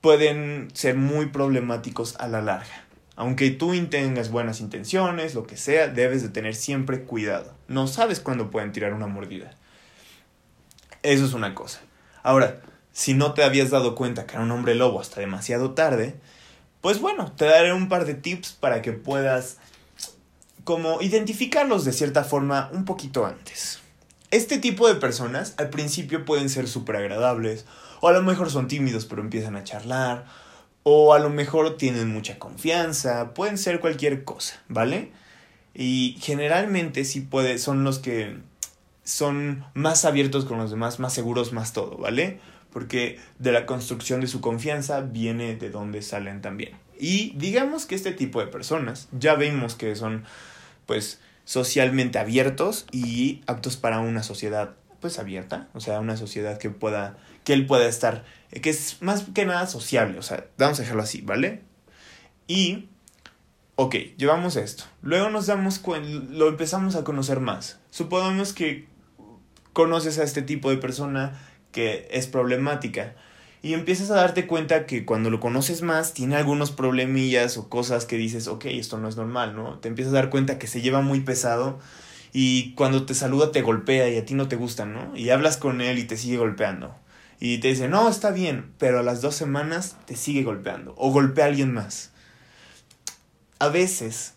pueden 0.00 0.68
ser 0.72 0.96
muy 0.96 1.26
problemáticos 1.26 2.16
a 2.18 2.28
la 2.28 2.42
larga. 2.42 2.84
Aunque 3.16 3.50
tú 3.50 3.72
tengas 3.88 4.30
buenas 4.30 4.60
intenciones, 4.60 5.34
lo 5.34 5.46
que 5.46 5.56
sea, 5.56 5.88
debes 5.88 6.22
de 6.22 6.30
tener 6.30 6.54
siempre 6.54 7.02
cuidado. 7.02 7.54
No 7.68 7.86
sabes 7.86 8.20
cuándo 8.20 8.50
pueden 8.50 8.72
tirar 8.72 8.94
una 8.94 9.06
mordida. 9.06 9.56
Eso 11.02 11.24
es 11.24 11.32
una 11.32 11.54
cosa. 11.54 11.80
Ahora, 12.22 12.60
si 12.92 13.14
no 13.14 13.32
te 13.32 13.42
habías 13.42 13.70
dado 13.70 13.94
cuenta 13.94 14.26
que 14.26 14.34
era 14.34 14.42
un 14.42 14.50
hombre 14.50 14.74
lobo 14.74 15.00
hasta 15.00 15.20
demasiado 15.20 15.72
tarde, 15.72 16.16
pues 16.80 17.00
bueno, 17.00 17.32
te 17.32 17.46
daré 17.46 17.72
un 17.72 17.88
par 17.88 18.04
de 18.04 18.14
tips 18.14 18.52
para 18.52 18.82
que 18.82 18.92
puedas 18.92 19.58
como 20.64 21.00
identificarlos 21.00 21.84
de 21.84 21.92
cierta 21.92 22.24
forma 22.24 22.70
un 22.72 22.84
poquito 22.84 23.24
antes. 23.24 23.78
Este 24.30 24.58
tipo 24.58 24.86
de 24.86 24.94
personas 24.94 25.54
al 25.56 25.70
principio 25.70 26.24
pueden 26.24 26.48
ser 26.48 26.68
súper 26.68 26.96
agradables, 26.96 27.64
o 28.00 28.08
a 28.08 28.12
lo 28.12 28.22
mejor 28.22 28.50
son 28.50 28.68
tímidos 28.68 29.06
pero 29.06 29.22
empiezan 29.22 29.56
a 29.56 29.64
charlar, 29.64 30.26
o 30.82 31.14
a 31.14 31.18
lo 31.18 31.30
mejor 31.30 31.76
tienen 31.76 32.08
mucha 32.08 32.38
confianza, 32.38 33.34
pueden 33.34 33.58
ser 33.58 33.80
cualquier 33.80 34.24
cosa, 34.24 34.62
¿vale? 34.68 35.12
Y 35.74 36.16
generalmente 36.20 37.04
sí 37.04 37.20
puede, 37.20 37.58
son 37.58 37.84
los 37.84 37.98
que 37.98 38.38
son 39.10 39.64
más 39.74 40.04
abiertos 40.04 40.44
con 40.44 40.58
los 40.58 40.70
demás, 40.70 41.00
más 41.00 41.12
seguros, 41.12 41.52
más 41.52 41.72
todo, 41.72 41.96
¿vale? 41.96 42.40
Porque 42.72 43.18
de 43.38 43.52
la 43.52 43.66
construcción 43.66 44.20
de 44.20 44.28
su 44.28 44.40
confianza 44.40 45.00
viene 45.00 45.56
de 45.56 45.70
donde 45.70 46.02
salen 46.02 46.40
también. 46.40 46.72
Y 46.98 47.32
digamos 47.36 47.86
que 47.86 47.94
este 47.94 48.12
tipo 48.12 48.40
de 48.40 48.46
personas 48.46 49.08
ya 49.12 49.34
vemos 49.34 49.74
que 49.74 49.96
son 49.96 50.24
pues 50.86 51.20
socialmente 51.44 52.18
abiertos 52.18 52.86
y 52.92 53.42
aptos 53.46 53.76
para 53.76 54.00
una 54.00 54.22
sociedad 54.22 54.76
pues 55.00 55.18
abierta, 55.18 55.68
o 55.72 55.80
sea, 55.80 55.98
una 55.98 56.16
sociedad 56.16 56.58
que 56.58 56.68
pueda 56.70 57.16
que 57.42 57.54
él 57.54 57.66
pueda 57.66 57.88
estar, 57.88 58.24
que 58.62 58.70
es 58.70 58.98
más 59.00 59.24
que 59.34 59.46
nada 59.46 59.66
sociable, 59.66 60.18
o 60.18 60.22
sea, 60.22 60.46
vamos 60.58 60.78
a 60.78 60.82
dejarlo 60.82 61.02
así, 61.02 61.22
¿vale? 61.22 61.62
Y, 62.46 62.88
ok, 63.76 63.94
llevamos 64.18 64.56
esto. 64.56 64.84
Luego 65.02 65.30
nos 65.30 65.46
damos 65.46 65.78
cuenta, 65.78 66.08
lo 66.30 66.48
empezamos 66.48 66.96
a 66.96 67.04
conocer 67.04 67.40
más. 67.40 67.80
Supongamos 67.90 68.52
que 68.52 68.89
conoces 69.72 70.18
a 70.18 70.24
este 70.24 70.42
tipo 70.42 70.70
de 70.70 70.76
persona 70.76 71.38
que 71.72 72.08
es 72.10 72.26
problemática 72.26 73.14
y 73.62 73.74
empiezas 73.74 74.10
a 74.10 74.14
darte 74.14 74.46
cuenta 74.46 74.86
que 74.86 75.04
cuando 75.04 75.28
lo 75.28 75.38
conoces 75.38 75.82
más 75.82 76.14
tiene 76.14 76.36
algunos 76.36 76.70
problemillas 76.70 77.58
o 77.58 77.68
cosas 77.68 78.06
que 78.06 78.16
dices, 78.16 78.48
ok, 78.48 78.64
esto 78.66 78.96
no 78.98 79.08
es 79.08 79.16
normal, 79.16 79.54
¿no? 79.54 79.78
Te 79.78 79.88
empiezas 79.88 80.14
a 80.14 80.16
dar 80.16 80.30
cuenta 80.30 80.58
que 80.58 80.66
se 80.66 80.80
lleva 80.80 81.02
muy 81.02 81.20
pesado 81.20 81.78
y 82.32 82.72
cuando 82.74 83.04
te 83.04 83.12
saluda 83.14 83.52
te 83.52 83.60
golpea 83.60 84.08
y 84.08 84.16
a 84.16 84.24
ti 84.24 84.32
no 84.34 84.48
te 84.48 84.56
gusta, 84.56 84.86
¿no? 84.86 85.14
Y 85.14 85.28
hablas 85.28 85.58
con 85.58 85.82
él 85.82 85.98
y 85.98 86.04
te 86.04 86.16
sigue 86.16 86.38
golpeando. 86.38 86.94
Y 87.38 87.58
te 87.58 87.68
dice, 87.68 87.88
no, 87.88 88.08
está 88.08 88.30
bien, 88.30 88.72
pero 88.78 88.98
a 88.98 89.02
las 89.02 89.20
dos 89.20 89.34
semanas 89.34 89.96
te 90.06 90.16
sigue 90.16 90.42
golpeando 90.42 90.94
o 90.96 91.10
golpea 91.10 91.44
a 91.44 91.48
alguien 91.48 91.72
más. 91.72 92.12
A 93.58 93.68
veces 93.68 94.34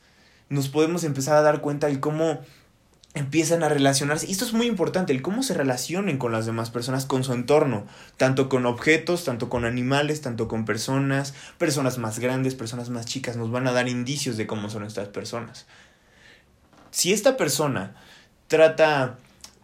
nos 0.49 0.67
podemos 0.67 1.05
empezar 1.05 1.37
a 1.37 1.41
dar 1.41 1.61
cuenta 1.61 1.87
de 1.87 2.01
cómo 2.01 2.41
empiezan 3.13 3.63
a 3.63 3.69
relacionarse. 3.69 4.27
Y 4.27 4.31
esto 4.31 4.45
es 4.45 4.53
muy 4.53 4.67
importante, 4.67 5.13
el 5.13 5.21
cómo 5.21 5.43
se 5.43 5.53
relacionen 5.53 6.17
con 6.17 6.31
las 6.31 6.45
demás 6.45 6.69
personas, 6.71 7.05
con 7.05 7.23
su 7.23 7.33
entorno, 7.33 7.85
tanto 8.17 8.49
con 8.49 8.65
objetos, 8.65 9.23
tanto 9.23 9.49
con 9.49 9.65
animales, 9.65 10.21
tanto 10.21 10.47
con 10.47 10.65
personas, 10.65 11.33
personas 11.57 11.97
más 11.97 12.19
grandes, 12.19 12.55
personas 12.55 12.89
más 12.89 13.05
chicas, 13.05 13.37
nos 13.37 13.51
van 13.51 13.67
a 13.67 13.71
dar 13.71 13.87
indicios 13.87 14.37
de 14.37 14.47
cómo 14.47 14.69
son 14.69 14.83
estas 14.83 15.09
personas. 15.09 15.67
Si 16.91 17.13
esta 17.13 17.37
persona 17.37 17.95
trata 18.47 19.17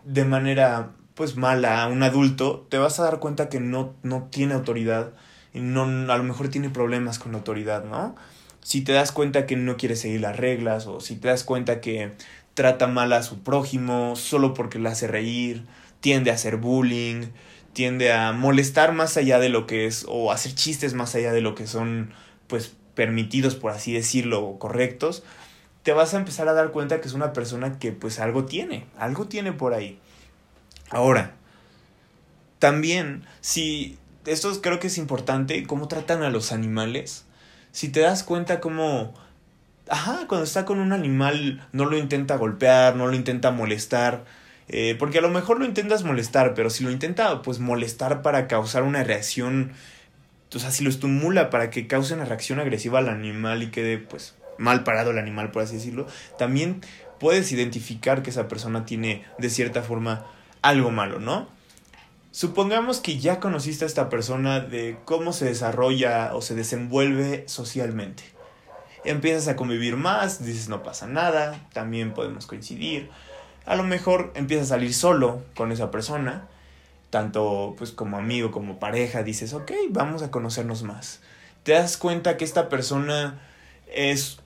de 0.03 0.25
manera 0.25 0.91
pues 1.15 1.35
mala 1.35 1.83
a 1.83 1.87
un 1.87 2.01
adulto, 2.01 2.65
te 2.69 2.77
vas 2.77 2.99
a 2.99 3.03
dar 3.03 3.19
cuenta 3.19 3.49
que 3.49 3.59
no, 3.59 3.93
no 4.03 4.29
tiene 4.31 4.53
autoridad 4.53 5.11
y 5.53 5.59
no, 5.59 5.83
a 5.83 6.17
lo 6.17 6.23
mejor 6.23 6.47
tiene 6.47 6.69
problemas 6.69 7.19
con 7.19 7.33
la 7.33 7.39
autoridad, 7.39 7.83
¿no? 7.83 8.15
Si 8.61 8.81
te 8.81 8.93
das 8.93 9.11
cuenta 9.11 9.45
que 9.45 9.57
no 9.57 9.75
quiere 9.75 9.97
seguir 9.97 10.21
las 10.21 10.37
reglas 10.37 10.87
o 10.87 11.01
si 11.01 11.17
te 11.17 11.27
das 11.27 11.43
cuenta 11.43 11.81
que 11.81 12.13
trata 12.59 12.87
mal 12.87 13.13
a 13.13 13.23
su 13.23 13.39
prójimo 13.39 14.17
solo 14.17 14.53
porque 14.53 14.79
le 14.79 14.89
hace 14.89 15.07
reír, 15.07 15.63
tiende 16.01 16.29
a 16.29 16.33
hacer 16.33 16.57
bullying, 16.57 17.27
tiende 17.71 18.11
a 18.11 18.33
molestar 18.33 18.91
más 18.91 19.15
allá 19.15 19.39
de 19.39 19.47
lo 19.47 19.65
que 19.65 19.85
es, 19.85 20.05
o 20.09 20.33
hacer 20.33 20.55
chistes 20.55 20.93
más 20.93 21.15
allá 21.15 21.31
de 21.31 21.39
lo 21.39 21.55
que 21.55 21.67
son, 21.67 22.11
pues, 22.47 22.75
permitidos, 22.95 23.55
por 23.55 23.71
así 23.71 23.93
decirlo, 23.93 24.43
o 24.43 24.59
correctos, 24.59 25.23
te 25.83 25.93
vas 25.93 26.13
a 26.13 26.17
empezar 26.17 26.49
a 26.49 26.53
dar 26.53 26.71
cuenta 26.71 26.99
que 26.99 27.07
es 27.07 27.13
una 27.13 27.31
persona 27.31 27.79
que, 27.79 27.93
pues, 27.93 28.19
algo 28.19 28.43
tiene, 28.43 28.87
algo 28.97 29.29
tiene 29.29 29.53
por 29.53 29.73
ahí. 29.73 29.97
Ahora, 30.89 31.35
también, 32.59 33.23
si, 33.39 33.97
esto 34.25 34.51
creo 34.61 34.81
que 34.81 34.87
es 34.87 34.97
importante, 34.97 35.65
cómo 35.65 35.87
tratan 35.87 36.23
a 36.23 36.29
los 36.29 36.51
animales, 36.51 37.23
si 37.71 37.87
te 37.87 38.01
das 38.01 38.23
cuenta 38.23 38.59
cómo 38.59 39.13
Ajá, 39.89 40.25
cuando 40.27 40.43
está 40.43 40.65
con 40.65 40.79
un 40.79 40.93
animal 40.93 41.67
no 41.71 41.85
lo 41.85 41.97
intenta 41.97 42.35
golpear, 42.35 42.95
no 42.95 43.07
lo 43.07 43.15
intenta 43.15 43.49
molestar. 43.49 44.23
Eh, 44.67 44.95
porque 44.99 45.17
a 45.17 45.21
lo 45.21 45.29
mejor 45.29 45.57
lo 45.57 45.65
intentas 45.65 46.03
molestar, 46.03 46.53
pero 46.53 46.69
si 46.69 46.83
lo 46.83 46.91
intenta 46.91 47.41
pues 47.41 47.57
molestar 47.57 48.21
para 48.21 48.47
causar 48.47 48.83
una 48.83 49.03
reacción, 49.03 49.71
o 50.53 50.59
sea, 50.59 50.69
si 50.69 50.83
lo 50.83 50.91
estimula 50.91 51.49
para 51.49 51.71
que 51.71 51.87
cause 51.87 52.13
una 52.13 52.25
reacción 52.25 52.59
agresiva 52.59 52.99
al 52.99 53.09
animal 53.09 53.63
y 53.63 53.71
quede 53.71 53.97
pues 53.97 54.35
mal 54.59 54.83
parado 54.83 55.09
el 55.09 55.17
animal, 55.17 55.49
por 55.49 55.63
así 55.63 55.75
decirlo, 55.77 56.05
también 56.37 56.81
puedes 57.19 57.51
identificar 57.51 58.21
que 58.21 58.29
esa 58.29 58.47
persona 58.47 58.85
tiene 58.85 59.25
de 59.39 59.49
cierta 59.49 59.81
forma 59.81 60.27
algo 60.61 60.91
malo, 60.91 61.19
¿no? 61.19 61.47
Supongamos 62.29 62.99
que 62.99 63.17
ya 63.17 63.39
conociste 63.39 63.85
a 63.85 63.87
esta 63.87 64.07
persona 64.09 64.59
de 64.59 64.97
cómo 65.05 65.33
se 65.33 65.45
desarrolla 65.45 66.35
o 66.35 66.43
se 66.43 66.53
desenvuelve 66.53 67.43
socialmente 67.47 68.38
empiezas 69.11 69.47
a 69.47 69.55
convivir 69.55 69.95
más, 69.97 70.43
dices 70.43 70.69
no 70.69 70.83
pasa 70.83 71.07
nada, 71.07 71.59
también 71.73 72.13
podemos 72.13 72.45
coincidir. 72.45 73.09
A 73.65 73.75
lo 73.75 73.83
mejor 73.83 74.31
empiezas 74.35 74.67
a 74.67 74.75
salir 74.75 74.93
solo 74.93 75.41
con 75.55 75.71
esa 75.71 75.91
persona, 75.91 76.47
tanto 77.09 77.75
pues 77.77 77.91
como 77.91 78.17
amigo 78.17 78.51
como 78.51 78.79
pareja, 78.79 79.23
dices, 79.23 79.53
ok, 79.53 79.71
vamos 79.89 80.23
a 80.23 80.31
conocernos 80.31 80.83
más. 80.83 81.21
Te 81.63 81.73
das 81.73 81.97
cuenta 81.97 82.37
que 82.37 82.45
esta 82.45 82.69
persona 82.69 83.39
es 83.93 84.39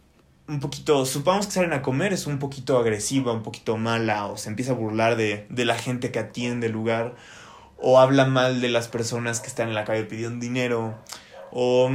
un 0.48 0.60
poquito, 0.60 1.06
supongamos 1.06 1.48
que 1.48 1.54
salen 1.54 1.74
a 1.74 1.82
comer, 1.82 2.12
es 2.12 2.28
un 2.28 2.40
poquito 2.40 2.78
agresiva, 2.78 3.32
un 3.32 3.44
poquito 3.44 3.78
mala, 3.78 4.26
o 4.28 4.38
se 4.38 4.50
empieza 4.50 4.74
a 4.74 4.76
burlar 4.76 5.16
de, 5.16 5.46
de 5.50 5.66
la 5.66 5.78
gente 5.78 6.12
que 6.12 6.20
atiende 6.20 6.68
el 6.68 6.74
lugar, 6.74 7.16
o 7.78 8.00
habla 8.00 8.26
mal 8.26 8.62
de 8.62 8.70
las 8.70 8.88
personas 8.88 9.40
que 9.40 9.48
están 9.48 9.70
en 9.70 9.76
la 9.76 9.86
calle 9.86 10.04
pidiendo 10.04 10.40
dinero, 10.40 10.96
o 11.52 11.90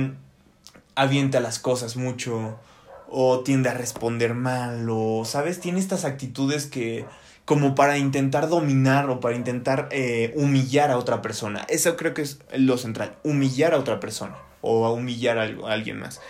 avienta 0.98 1.38
las 1.38 1.60
cosas 1.60 1.96
mucho 1.96 2.58
o 3.08 3.40
tiende 3.40 3.68
a 3.70 3.74
responder 3.74 4.34
mal 4.34 4.88
o, 4.90 5.24
¿sabes? 5.24 5.60
Tiene 5.60 5.78
estas 5.78 6.04
actitudes 6.04 6.66
que 6.66 7.06
como 7.44 7.74
para 7.76 7.96
intentar 7.96 8.48
dominar 8.48 9.08
o 9.08 9.20
para 9.20 9.36
intentar 9.36 9.88
eh, 9.92 10.34
humillar 10.34 10.90
a 10.90 10.98
otra 10.98 11.22
persona. 11.22 11.64
Eso 11.68 11.96
creo 11.96 12.14
que 12.14 12.22
es 12.22 12.40
lo 12.54 12.76
central, 12.78 13.16
humillar 13.22 13.74
a 13.74 13.78
otra 13.78 14.00
persona 14.00 14.36
o 14.60 14.84
a 14.84 14.92
humillar 14.92 15.38
a, 15.38 15.44
alguien 15.72 16.00
más. 16.00 16.20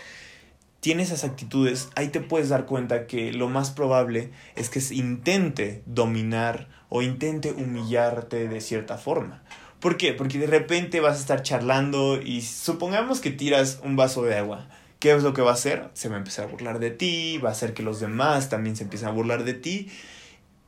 Tiene 0.80 1.02
esas 1.02 1.24
actitudes, 1.24 1.88
ahí 1.96 2.08
te 2.08 2.20
puedes 2.20 2.50
dar 2.50 2.66
cuenta 2.66 3.06
que 3.06 3.32
lo 3.32 3.48
más 3.48 3.70
probable 3.70 4.30
es 4.54 4.68
que 4.68 4.80
intente 4.94 5.82
dominar 5.86 6.68
o 6.90 7.00
intente 7.00 7.52
humillarte 7.52 8.48
de 8.48 8.60
cierta 8.60 8.98
forma. 8.98 9.42
¿Por 9.80 9.96
qué? 9.96 10.12
Porque 10.12 10.38
de 10.38 10.46
repente 10.46 11.00
vas 11.00 11.18
a 11.18 11.20
estar 11.20 11.42
charlando 11.42 12.20
y 12.20 12.42
supongamos 12.42 13.20
que 13.20 13.30
tiras 13.30 13.80
un 13.84 13.94
vaso 13.94 14.24
de 14.24 14.36
agua. 14.36 14.68
¿Qué 14.98 15.12
es 15.12 15.22
lo 15.22 15.32
que 15.32 15.42
va 15.42 15.52
a 15.52 15.54
hacer? 15.54 15.88
Se 15.94 16.08
va 16.08 16.16
a 16.16 16.18
empezar 16.18 16.46
a 16.46 16.48
burlar 16.48 16.80
de 16.80 16.90
ti, 16.90 17.38
va 17.38 17.50
a 17.50 17.52
hacer 17.52 17.74
que 17.74 17.84
los 17.84 18.00
demás 18.00 18.48
también 18.48 18.74
se 18.74 18.82
empiecen 18.82 19.08
a 19.08 19.12
burlar 19.12 19.44
de 19.44 19.54
ti 19.54 19.88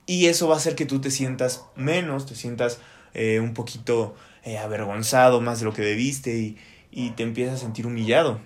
y 0.07 0.27
eso 0.27 0.46
va 0.49 0.55
a 0.55 0.59
hacer 0.59 0.77
que 0.77 0.87
tú 0.87 1.01
te 1.01 1.11
sientas 1.11 1.64
menos, 1.75 2.27
te 2.27 2.37
sientas 2.37 2.79
eh, 3.14 3.40
un 3.40 3.55
poquito 3.55 4.14
eh, 4.44 4.59
avergonzado 4.59 5.40
más 5.40 5.59
de 5.59 5.64
lo 5.64 5.73
que 5.73 5.83
debiste 5.83 6.38
y, 6.38 6.59
y 6.92 7.11
te 7.11 7.25
empiezas 7.25 7.57
a 7.57 7.59
sentir 7.59 7.87
humillado, 7.87 8.40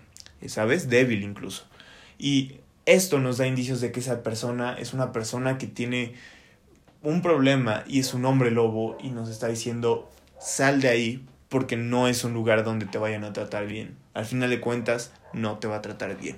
¿sabes? 0.46 0.88
Débil 0.88 1.22
incluso. 1.22 1.64
Y 2.18 2.60
esto 2.86 3.18
nos 3.18 3.38
da 3.38 3.46
indicios 3.46 3.80
de 3.80 3.92
que 3.92 4.00
esa 4.00 4.22
persona 4.22 4.76
es 4.78 4.94
una 4.94 5.12
persona 5.12 5.58
que 5.58 5.66
tiene 5.66 6.14
un 7.02 7.20
problema 7.20 7.84
y 7.86 8.00
es 8.00 8.14
un 8.14 8.24
hombre 8.24 8.50
lobo 8.50 8.96
y 9.02 9.10
nos 9.10 9.28
está 9.28 9.48
diciendo 9.48 10.10
sal 10.44 10.80
de 10.80 10.88
ahí 10.88 11.24
porque 11.48 11.76
no 11.76 12.06
es 12.08 12.24
un 12.24 12.34
lugar 12.34 12.64
donde 12.64 12.86
te 12.86 12.98
vayan 12.98 13.24
a 13.24 13.32
tratar 13.32 13.66
bien. 13.66 13.96
Al 14.12 14.26
final 14.26 14.50
de 14.50 14.60
cuentas, 14.60 15.12
no 15.32 15.58
te 15.58 15.68
va 15.68 15.76
a 15.76 15.82
tratar 15.82 16.16
bien. 16.16 16.36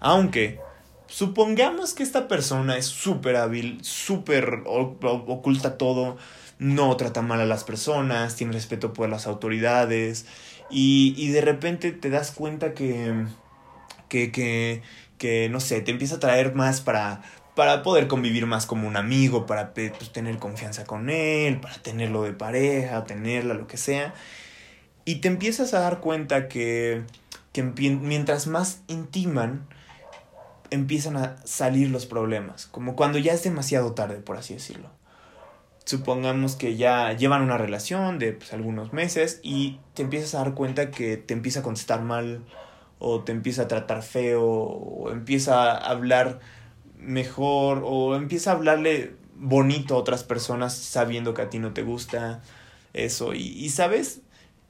Aunque, 0.00 0.58
supongamos 1.06 1.94
que 1.94 2.02
esta 2.02 2.26
persona 2.26 2.76
es 2.76 2.86
súper 2.86 3.36
hábil, 3.36 3.78
súper 3.82 4.62
oculta 4.66 5.78
todo, 5.78 6.16
no 6.58 6.96
trata 6.96 7.22
mal 7.22 7.40
a 7.40 7.46
las 7.46 7.64
personas, 7.64 8.36
tiene 8.36 8.52
respeto 8.52 8.92
por 8.92 9.08
las 9.08 9.26
autoridades 9.26 10.26
y, 10.70 11.14
y 11.16 11.28
de 11.28 11.40
repente 11.40 11.92
te 11.92 12.10
das 12.10 12.32
cuenta 12.32 12.74
que, 12.74 13.26
que, 14.08 14.32
que, 14.32 14.82
que, 15.18 15.48
no 15.50 15.60
sé, 15.60 15.80
te 15.82 15.90
empieza 15.90 16.16
a 16.16 16.20
traer 16.20 16.54
más 16.54 16.80
para, 16.80 17.22
para 17.54 17.82
poder 17.82 18.08
convivir 18.08 18.46
más 18.46 18.66
como 18.66 18.88
un 18.88 18.96
amigo, 18.96 19.46
para 19.46 19.72
pues, 19.74 20.12
tener 20.12 20.38
confianza 20.38 20.84
con 20.84 21.08
él, 21.08 21.60
para 21.60 21.74
tenerlo 21.74 22.22
de 22.22 22.32
pareja, 22.32 23.04
tenerla, 23.04 23.54
lo 23.54 23.66
que 23.66 23.76
sea. 23.76 24.14
Y 25.04 25.16
te 25.16 25.28
empiezas 25.28 25.74
a 25.74 25.80
dar 25.80 26.00
cuenta 26.00 26.48
que, 26.48 27.02
que 27.52 27.62
mientras 27.62 28.46
más 28.46 28.80
intiman, 28.88 29.66
empiezan 30.70 31.16
a 31.16 31.36
salir 31.44 31.90
los 31.90 32.06
problemas, 32.06 32.66
como 32.66 32.96
cuando 32.96 33.18
ya 33.18 33.32
es 33.32 33.44
demasiado 33.44 33.92
tarde, 33.92 34.16
por 34.16 34.36
así 34.36 34.54
decirlo. 34.54 34.90
Supongamos 35.84 36.56
que 36.56 36.76
ya 36.76 37.12
llevan 37.12 37.42
una 37.42 37.58
relación 37.58 38.18
de 38.18 38.32
pues, 38.32 38.52
algunos 38.52 38.92
meses 38.92 39.40
y 39.42 39.78
te 39.92 40.02
empiezas 40.02 40.34
a 40.34 40.38
dar 40.38 40.54
cuenta 40.54 40.90
que 40.90 41.18
te 41.18 41.34
empieza 41.34 41.60
a 41.60 41.62
contestar 41.62 42.00
mal 42.02 42.42
o 42.98 43.22
te 43.22 43.32
empieza 43.32 43.62
a 43.62 43.68
tratar 43.68 44.02
feo 44.02 44.42
o 44.42 45.10
empieza 45.10 45.72
a 45.72 45.90
hablar 45.90 46.40
mejor 47.06 47.82
o 47.84 48.16
empieza 48.16 48.50
a 48.50 48.54
hablarle 48.54 49.14
bonito 49.36 49.94
a 49.94 49.98
otras 49.98 50.24
personas 50.24 50.74
sabiendo 50.74 51.34
que 51.34 51.42
a 51.42 51.50
ti 51.50 51.58
no 51.58 51.72
te 51.72 51.82
gusta 51.82 52.42
eso 52.92 53.34
y, 53.34 53.42
y 53.42 53.70
sabes 53.70 54.20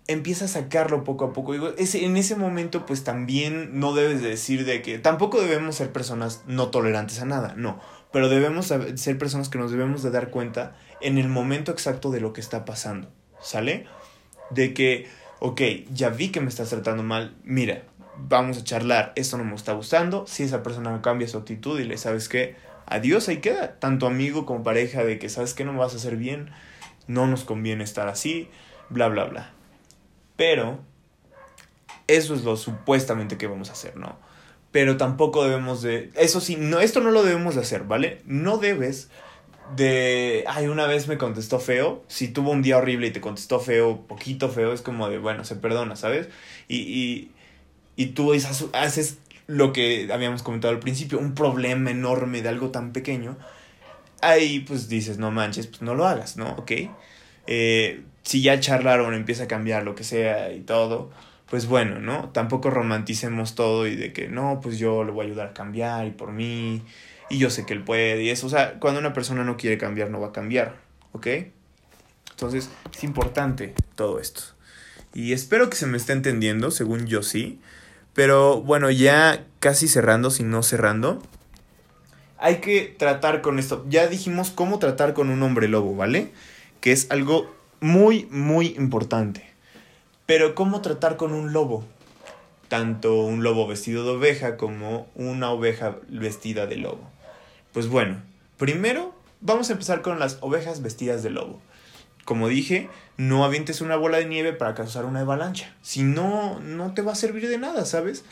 empieza 0.06 0.44
a 0.44 0.48
sacarlo 0.48 1.02
poco 1.04 1.24
a 1.24 1.32
poco. 1.32 1.52
Digo 1.52 1.70
en 1.76 2.16
ese 2.16 2.36
momento 2.36 2.86
pues 2.86 3.04
también 3.04 3.78
no 3.78 3.94
debes 3.94 4.22
de 4.22 4.28
decir 4.28 4.64
de 4.64 4.82
que 4.82 4.98
tampoco 4.98 5.40
debemos 5.40 5.76
ser 5.76 5.92
personas 5.92 6.42
no 6.46 6.68
tolerantes 6.68 7.20
a 7.20 7.24
nada 7.24 7.54
no 7.56 7.80
pero 8.12 8.28
debemos 8.28 8.66
ser 8.66 9.18
personas 9.18 9.48
que 9.48 9.58
nos 9.58 9.72
debemos 9.72 10.04
de 10.04 10.10
dar 10.12 10.30
cuenta 10.30 10.76
en 11.00 11.18
el 11.18 11.28
momento 11.28 11.72
exacto 11.72 12.12
de 12.12 12.20
lo 12.20 12.32
que 12.32 12.40
está 12.40 12.64
pasando 12.64 13.08
sale 13.40 13.86
de 14.50 14.72
que 14.72 15.08
ok 15.40 15.60
ya 15.90 16.10
vi 16.10 16.28
que 16.28 16.40
me 16.40 16.48
estás 16.48 16.70
tratando 16.70 17.02
mal 17.02 17.34
mira 17.42 17.82
vamos 18.16 18.58
a 18.58 18.64
charlar, 18.64 19.12
esto 19.16 19.38
no 19.38 19.44
me 19.44 19.54
está 19.54 19.72
gustando, 19.72 20.26
si 20.26 20.42
esa 20.42 20.62
persona 20.62 21.00
cambia 21.02 21.28
su 21.28 21.38
actitud 21.38 21.78
y 21.78 21.84
le 21.84 21.98
sabes 21.98 22.28
que 22.28 22.56
adiós, 22.86 23.28
ahí 23.28 23.38
queda, 23.38 23.78
tanto 23.78 24.06
amigo 24.06 24.46
como 24.46 24.62
pareja, 24.62 25.04
de 25.04 25.18
que 25.18 25.28
sabes 25.28 25.54
que 25.54 25.64
no 25.64 25.72
me 25.72 25.78
vas 25.78 25.94
a 25.94 25.96
hacer 25.96 26.16
bien, 26.16 26.50
no 27.06 27.26
nos 27.26 27.44
conviene 27.44 27.84
estar 27.84 28.08
así, 28.08 28.48
bla, 28.88 29.08
bla, 29.08 29.24
bla. 29.24 29.52
Pero, 30.36 30.80
eso 32.06 32.34
es 32.34 32.44
lo 32.44 32.56
supuestamente 32.56 33.38
que 33.38 33.46
vamos 33.46 33.70
a 33.70 33.72
hacer, 33.72 33.96
¿no? 33.96 34.16
Pero 34.72 34.96
tampoco 34.96 35.44
debemos 35.44 35.82
de, 35.82 36.10
eso 36.16 36.40
sí, 36.40 36.56
no, 36.56 36.80
esto 36.80 37.00
no 37.00 37.10
lo 37.10 37.22
debemos 37.22 37.54
de 37.54 37.60
hacer, 37.60 37.84
¿vale? 37.84 38.20
No 38.26 38.58
debes 38.58 39.08
de, 39.76 40.44
ay, 40.48 40.66
una 40.66 40.86
vez 40.86 41.08
me 41.08 41.16
contestó 41.16 41.60
feo, 41.60 42.02
si 42.08 42.28
tuvo 42.28 42.50
un 42.50 42.62
día 42.62 42.76
horrible 42.76 43.06
y 43.06 43.10
te 43.10 43.20
contestó 43.20 43.60
feo, 43.60 44.02
poquito 44.06 44.48
feo, 44.48 44.72
es 44.72 44.82
como 44.82 45.08
de, 45.08 45.18
bueno, 45.18 45.44
se 45.44 45.56
perdona, 45.56 45.96
¿sabes? 45.96 46.28
Y, 46.68 46.76
y 46.76 47.32
y 47.96 48.06
tú 48.06 48.32
haces 48.72 49.18
lo 49.46 49.72
que 49.72 50.08
habíamos 50.12 50.42
comentado 50.42 50.72
al 50.72 50.80
principio, 50.80 51.18
un 51.18 51.34
problema 51.34 51.90
enorme 51.90 52.42
de 52.42 52.48
algo 52.48 52.70
tan 52.70 52.92
pequeño, 52.92 53.36
ahí 54.22 54.60
pues 54.60 54.88
dices, 54.88 55.18
no 55.18 55.30
manches, 55.30 55.66
pues 55.66 55.82
no 55.82 55.94
lo 55.94 56.06
hagas, 56.06 56.36
¿no? 56.36 56.50
Ok. 56.52 56.72
Eh, 57.46 58.02
si 58.22 58.42
ya 58.42 58.58
charlaron, 58.58 59.14
empieza 59.14 59.44
a 59.44 59.48
cambiar 59.48 59.84
lo 59.84 59.94
que 59.94 60.04
sea 60.04 60.52
y 60.52 60.60
todo, 60.60 61.10
pues 61.50 61.66
bueno, 61.66 62.00
¿no? 62.00 62.30
Tampoco 62.30 62.70
romanticemos 62.70 63.54
todo 63.54 63.86
y 63.86 63.96
de 63.96 64.12
que 64.12 64.28
no, 64.28 64.60
pues 64.62 64.78
yo 64.78 65.04
le 65.04 65.12
voy 65.12 65.26
a 65.26 65.28
ayudar 65.28 65.48
a 65.48 65.54
cambiar 65.54 66.06
y 66.06 66.10
por 66.10 66.32
mí, 66.32 66.82
y 67.28 67.38
yo 67.38 67.50
sé 67.50 67.66
que 67.66 67.74
él 67.74 67.84
puede 67.84 68.22
y 68.22 68.30
eso, 68.30 68.46
o 68.46 68.50
sea, 68.50 68.80
cuando 68.80 69.00
una 69.00 69.12
persona 69.12 69.44
no 69.44 69.56
quiere 69.56 69.76
cambiar, 69.76 70.10
no 70.10 70.20
va 70.20 70.28
a 70.28 70.32
cambiar, 70.32 70.76
¿ok? 71.12 71.26
Entonces, 72.30 72.70
es 72.92 73.04
importante 73.04 73.74
todo 73.94 74.18
esto. 74.18 74.42
Y 75.12 75.32
espero 75.32 75.70
que 75.70 75.76
se 75.76 75.86
me 75.86 75.96
esté 75.96 76.12
entendiendo, 76.12 76.72
según 76.72 77.06
yo 77.06 77.22
sí. 77.22 77.60
Pero 78.14 78.60
bueno, 78.60 78.90
ya 78.90 79.44
casi 79.58 79.88
cerrando, 79.88 80.30
si 80.30 80.44
no 80.44 80.62
cerrando. 80.62 81.20
Hay 82.38 82.56
que 82.56 82.94
tratar 82.96 83.42
con 83.42 83.58
esto. 83.58 83.84
Ya 83.88 84.06
dijimos 84.06 84.50
cómo 84.50 84.78
tratar 84.78 85.14
con 85.14 85.30
un 85.30 85.42
hombre 85.42 85.68
lobo, 85.68 85.96
¿vale? 85.96 86.30
Que 86.80 86.92
es 86.92 87.10
algo 87.10 87.52
muy, 87.80 88.26
muy 88.30 88.74
importante. 88.78 89.44
Pero 90.26 90.54
¿cómo 90.54 90.80
tratar 90.80 91.16
con 91.16 91.32
un 91.32 91.52
lobo? 91.52 91.84
Tanto 92.68 93.20
un 93.20 93.42
lobo 93.42 93.66
vestido 93.66 94.04
de 94.04 94.10
oveja 94.12 94.56
como 94.56 95.06
una 95.14 95.50
oveja 95.50 95.96
vestida 96.08 96.66
de 96.66 96.76
lobo. 96.76 97.10
Pues 97.72 97.88
bueno, 97.88 98.22
primero 98.56 99.14
vamos 99.40 99.68
a 99.70 99.72
empezar 99.72 100.02
con 100.02 100.18
las 100.18 100.38
ovejas 100.40 100.82
vestidas 100.82 101.22
de 101.22 101.30
lobo 101.30 101.60
como 102.24 102.48
dije, 102.48 102.88
no 103.16 103.44
avientes 103.44 103.80
una 103.80 103.96
bola 103.96 104.18
de 104.18 104.26
nieve 104.26 104.52
para 104.52 104.74
causar 104.74 105.04
una 105.04 105.20
avalancha. 105.20 105.74
Si 105.82 106.02
no, 106.02 106.58
no 106.60 106.94
te 106.94 107.02
va 107.02 107.12
a 107.12 107.16
servir 107.16 107.48
de 107.48 107.58
nada, 107.58 107.84
¿sabes? 107.84 108.24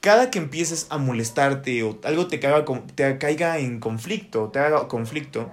Cada 0.00 0.30
que 0.30 0.38
empieces 0.38 0.86
a 0.90 0.98
molestarte 0.98 1.82
o 1.82 1.98
algo 2.04 2.26
te 2.26 2.40
caiga, 2.40 2.64
te 2.94 3.18
caiga 3.18 3.58
en 3.58 3.80
conflicto, 3.80 4.48
te 4.48 4.58
haga 4.58 4.88
conflicto, 4.88 5.50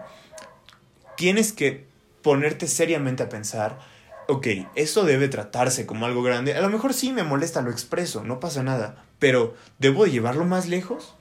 tienes 1.15 1.51
que 1.51 1.85
ponerte 2.21 2.67
seriamente 2.67 3.23
a 3.23 3.29
pensar, 3.29 3.79
ok, 4.27 4.47
esto 4.75 5.03
debe 5.03 5.27
tratarse 5.27 5.85
como 5.85 6.05
algo 6.05 6.23
grande. 6.23 6.53
A 6.53 6.61
lo 6.61 6.69
mejor 6.69 6.93
sí 6.93 7.11
me 7.11 7.23
molesta, 7.23 7.61
lo 7.61 7.71
expreso, 7.71 8.23
no 8.23 8.39
pasa 8.39 8.63
nada, 8.63 9.03
pero 9.19 9.55
¿debo 9.79 10.05
llevarlo 10.05 10.45
más 10.45 10.67
lejos? 10.67 11.15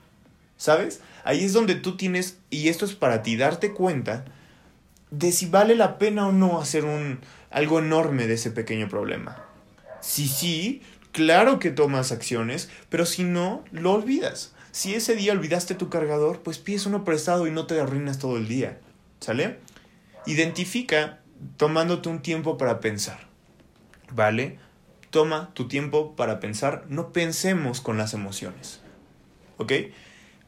¿Sabes? 0.57 1.01
Ahí 1.25 1.45
es 1.45 1.53
donde 1.53 1.75
tú 1.75 1.97
tienes, 1.97 2.39
y 2.51 2.69
esto 2.69 2.85
es 2.85 2.95
para 2.95 3.23
ti, 3.23 3.37
darte 3.37 3.73
cuenta 3.73 4.25
de 5.19 5.33
si 5.33 5.47
vale 5.47 5.75
la 5.75 5.99
pena 5.99 6.29
o 6.29 6.33
no 6.33 6.61
hacer 6.61 6.85
un 6.85 7.21
algo 7.51 7.79
enorme 7.79 8.27
de 8.27 8.35
ese 8.35 8.51
pequeño 8.51 8.89
problema. 8.89 9.45
Si 10.01 10.29
sí, 10.29 10.83
claro 11.13 11.59
que 11.59 11.71
tomas 11.71 12.13
acciones, 12.13 12.69
pero 12.91 13.07
si 13.07 13.25
no, 13.25 13.65
lo 13.73 13.93
olvidas. 13.93 14.55
Si 14.73 14.95
ese 14.95 15.17
día 15.17 15.33
olvidaste 15.33 15.75
tu 15.75 15.89
cargador, 15.89 16.43
pues 16.43 16.59
pides 16.59 16.85
uno 16.85 17.03
prestado 17.03 17.47
y 17.47 17.51
no 17.51 17.67
te 17.67 17.81
arruinas 17.81 18.19
todo 18.19 18.37
el 18.37 18.47
día. 18.47 18.79
¿Sale? 19.21 19.59
Identifica 20.27 21.21
tomándote 21.57 22.11
un 22.11 22.21
tiempo 22.21 22.59
para 22.59 22.81
pensar. 22.81 23.21
¿Vale? 24.13 24.59
Toma 25.09 25.51
tu 25.55 25.67
tiempo 25.67 26.15
para 26.15 26.41
pensar. 26.41 26.85
No 26.91 27.13
pensemos 27.13 27.81
con 27.81 27.97
las 27.97 28.13
emociones. 28.13 28.83
¿Ok? 29.57 29.73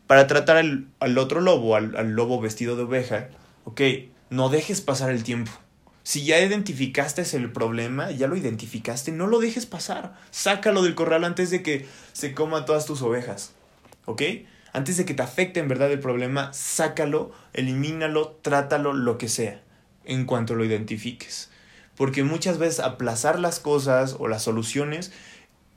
Para 0.06 0.26
tratar 0.26 0.58
al, 0.58 1.18
otro 1.18 1.40
lobo, 1.40 1.74
al, 1.74 1.96
al 1.96 2.10
lobo 2.10 2.38
vestido 2.40 2.76
de 2.76 2.82
oveja, 2.82 3.28
ok, 3.64 3.80
no 4.30 4.48
dejes 4.48 4.80
pasar 4.80 5.10
el 5.10 5.22
tiempo. 5.22 5.52
Si 6.02 6.24
ya 6.24 6.40
identificaste 6.40 7.22
el 7.36 7.52
problema, 7.52 8.10
ya 8.10 8.28
lo 8.28 8.36
identificaste, 8.36 9.12
no 9.12 9.26
lo 9.26 9.40
dejes 9.40 9.66
pasar. 9.66 10.14
Sácalo 10.30 10.82
del 10.82 10.94
corral 10.94 11.24
antes 11.24 11.50
de 11.50 11.62
que 11.62 11.86
se 12.12 12.32
coma 12.32 12.64
todas 12.64 12.86
tus 12.86 13.02
ovejas. 13.02 13.52
¿Ok? 14.06 14.22
Antes 14.72 14.96
de 14.96 15.04
que 15.04 15.14
te 15.14 15.22
afecte 15.22 15.60
en 15.60 15.68
verdad 15.68 15.92
el 15.92 16.00
problema, 16.00 16.52
sácalo, 16.52 17.32
elimínalo, 17.52 18.38
trátalo, 18.42 18.92
lo 18.92 19.18
que 19.18 19.28
sea, 19.28 19.60
en 20.04 20.24
cuanto 20.24 20.54
lo 20.54 20.64
identifiques. 20.64 21.50
Porque 21.94 22.24
muchas 22.24 22.58
veces 22.58 22.80
aplazar 22.80 23.38
las 23.38 23.60
cosas 23.60 24.16
o 24.18 24.28
las 24.28 24.42
soluciones 24.42 25.12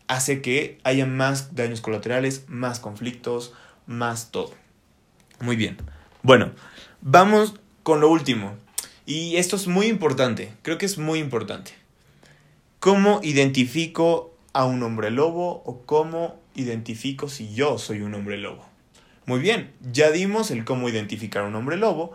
hace 0.07 0.41
que 0.41 0.79
haya 0.83 1.05
más 1.05 1.55
daños 1.55 1.81
colaterales, 1.81 2.45
más 2.47 2.79
conflictos, 2.79 3.53
más 3.85 4.31
todo. 4.31 4.53
Muy 5.39 5.55
bien. 5.55 5.77
Bueno, 6.21 6.51
vamos 7.01 7.55
con 7.84 8.02
lo 8.02 8.10
último. 8.10 8.56
Y 9.06 9.38
esto 9.38 9.56
es 9.56 9.67
muy 9.67 9.88
importante, 9.88 10.54
creo 10.62 10.78
que 10.78 10.86
es 10.86 10.98
muy 10.98 11.20
importante. 11.20 11.72
¿Cómo 12.80 13.20
identifico 13.24 14.34
a 14.54 14.65
un 14.65 14.82
hombre 14.84 15.12
lobo 15.12 15.62
o 15.65 15.82
cómo 15.86 16.36
identifico 16.56 17.30
si 17.30 17.54
yo 17.54 17.78
soy 17.78 18.02
un 18.02 18.13
hombre 18.13 18.38
lobo? 18.38 18.65
Muy 19.26 19.39
bien, 19.39 19.72
ya 19.91 20.12
dimos 20.12 20.52
el 20.52 20.65
cómo 20.65 20.89
identificar 20.89 21.44
a 21.44 21.48
un 21.48 21.56
hombre 21.56 21.78
lobo. 21.78 22.13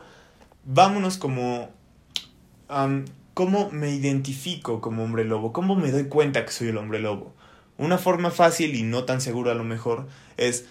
Vámonos 0.64 1.18
como... 1.18 1.70
¿Cómo 3.34 3.70
me 3.70 3.90
identifico 3.90 4.80
como 4.80 5.04
hombre 5.04 5.24
lobo? 5.24 5.52
¿Cómo 5.52 5.76
me 5.76 5.90
doy 5.90 6.04
cuenta 6.04 6.44
que 6.44 6.52
soy 6.52 6.68
el 6.68 6.78
hombre 6.78 7.00
lobo? 7.00 7.34
Una 7.76 7.98
forma 7.98 8.30
fácil 8.30 8.74
y 8.74 8.82
no 8.82 9.04
tan 9.04 9.20
segura 9.20 9.52
a 9.52 9.54
lo 9.54 9.62
mejor 9.62 10.08
es 10.36 10.66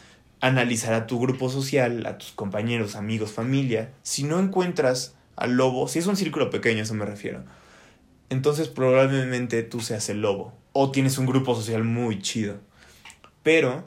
analizar 0.45 0.93
a 0.93 1.07
tu 1.07 1.19
grupo 1.19 1.49
social, 1.49 2.05
a 2.05 2.17
tus 2.17 2.31
compañeros, 2.31 2.95
amigos, 2.95 3.31
familia. 3.31 3.91
Si 4.03 4.23
no 4.23 4.39
encuentras 4.39 5.15
al 5.35 5.57
lobo, 5.57 5.87
si 5.87 5.99
es 5.99 6.07
un 6.07 6.15
círculo 6.15 6.49
pequeño, 6.49 6.83
eso 6.83 6.93
me 6.93 7.05
refiero, 7.05 7.43
entonces 8.29 8.67
probablemente 8.67 9.63
tú 9.63 9.79
seas 9.79 10.07
el 10.09 10.21
lobo. 10.21 10.53
O 10.71 10.91
tienes 10.91 11.17
un 11.17 11.25
grupo 11.25 11.55
social 11.55 11.83
muy 11.83 12.21
chido. 12.21 12.59
Pero 13.43 13.85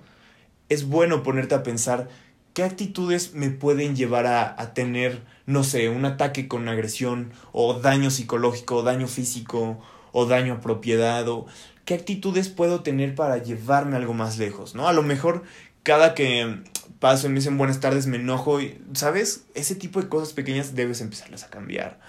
es 0.69 0.87
bueno 0.89 1.23
ponerte 1.23 1.55
a 1.55 1.63
pensar 1.63 2.09
qué 2.55 2.65
actitudes 2.65 3.35
me 3.35 3.51
pueden 3.51 3.95
llevar 3.95 4.27
a, 4.27 4.61
a 4.61 4.75
tener, 4.75 5.23
no 5.47 5.65
sé, 5.65 5.91
un 5.91 6.05
ataque 6.07 6.49
con 6.49 6.69
agresión, 6.69 7.33
o 7.53 7.75
daño 7.75 8.11
psicológico, 8.11 8.77
o 8.77 8.83
daño 8.83 9.07
físico, 9.07 9.79
o 10.13 10.27
daño 10.27 10.55
a 10.55 10.61
propiedad, 10.61 11.29
o 11.29 11.47
qué 11.85 11.95
actitudes 11.95 12.49
puedo 12.49 12.83
tener 12.83 13.15
para 13.15 13.39
llevarme 13.39 13.97
algo 13.97 14.13
más 14.13 14.39
lejos, 14.39 14.75
¿no? 14.75 14.89
A 14.89 14.93
lo 14.93 15.03
mejor 15.03 15.45
cada 15.83 16.15
que 16.15 16.63
paso 16.99 17.27
y 17.27 17.31
me 17.31 17.37
dicen 17.37 17.59
buenas 17.59 17.81
tardes 17.81 18.07
me 18.07 18.17
enojo 18.17 18.61
y, 18.61 18.81
¿sabes? 18.95 19.45
Ese 19.55 19.75
tipo 19.75 20.01
de 20.01 20.09
cosas 20.09 20.33
pequeñas 20.33 20.75
debes 20.75 21.01
empezarlas 21.01 21.45
a 21.45 21.51
cambiar. 21.51 22.01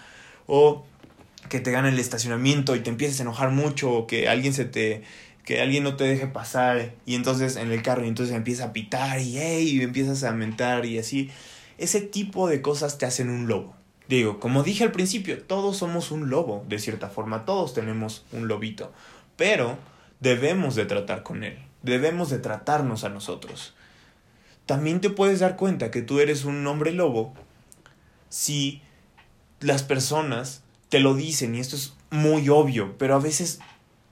O 0.48 0.86
que 1.48 1.60
te 1.60 1.72
gane 1.72 1.90
el 1.90 2.00
estacionamiento 2.00 2.76
y 2.76 2.82
te 2.82 2.90
empieces 2.90 3.20
a 3.20 3.24
enojar 3.24 3.52
mucho 3.52 3.92
o 3.92 4.08
que 4.08 4.28
alguien 4.28 4.54
se 4.54 4.66
te 4.66 5.04
que 5.46 5.62
alguien 5.62 5.84
no 5.84 5.96
te 5.96 6.04
deje 6.04 6.28
pasar 6.28 6.94
y 7.08 7.16
entonces 7.16 7.56
en 7.56 7.72
el 7.72 7.82
carro 7.82 8.06
y 8.06 8.08
entonces 8.08 8.36
empieza 8.36 8.66
a 8.66 8.74
pitar 8.74 9.20
y 9.20 9.40
hey, 9.40 9.68
y 9.68 9.82
empiezas 9.82 10.24
a 10.24 10.32
mentar 10.32 10.86
y 10.86 11.00
así. 11.00 11.32
Ese 11.80 12.02
tipo 12.02 12.48
de 12.48 12.62
cosas 12.62 12.98
te 12.98 13.06
hacen 13.06 13.30
un 13.30 13.48
lobo. 13.48 13.76
Digo, 14.08 14.40
como 14.40 14.64
dije 14.64 14.84
al 14.84 14.92
principio, 14.92 15.42
todos 15.42 15.78
somos 15.78 16.12
un 16.12 16.30
lobo, 16.30 16.66
de 16.68 16.78
cierta 16.78 17.10
forma, 17.10 17.46
todos 17.46 17.74
tenemos 17.74 18.26
un 18.32 18.48
lobito, 18.48 18.92
pero 19.38 19.78
debemos 20.20 20.76
de 20.76 20.86
tratar 20.86 21.24
con 21.24 21.44
él 21.44 21.69
debemos 21.82 22.30
de 22.30 22.40
tratarnos 22.40 23.04
a 23.04 23.10
nosotros. 23.10 23.74
También 24.66 25.02
te 25.02 25.10
puedes 25.10 25.40
dar 25.40 25.56
cuenta 25.56 25.92
que 25.92 26.02
tú 26.02 26.20
eres 26.20 26.46
un 26.46 26.66
hombre 26.68 26.92
lobo 26.92 27.34
si 28.30 28.82
las 29.60 29.84
personas 29.84 30.62
te 30.90 31.00
lo 31.00 31.16
dicen 31.16 31.56
y 31.56 31.60
esto 31.60 31.76
es 31.76 31.94
muy 32.12 32.50
obvio, 32.50 32.98
pero 32.98 33.16
a 33.16 33.20
veces 33.20 33.60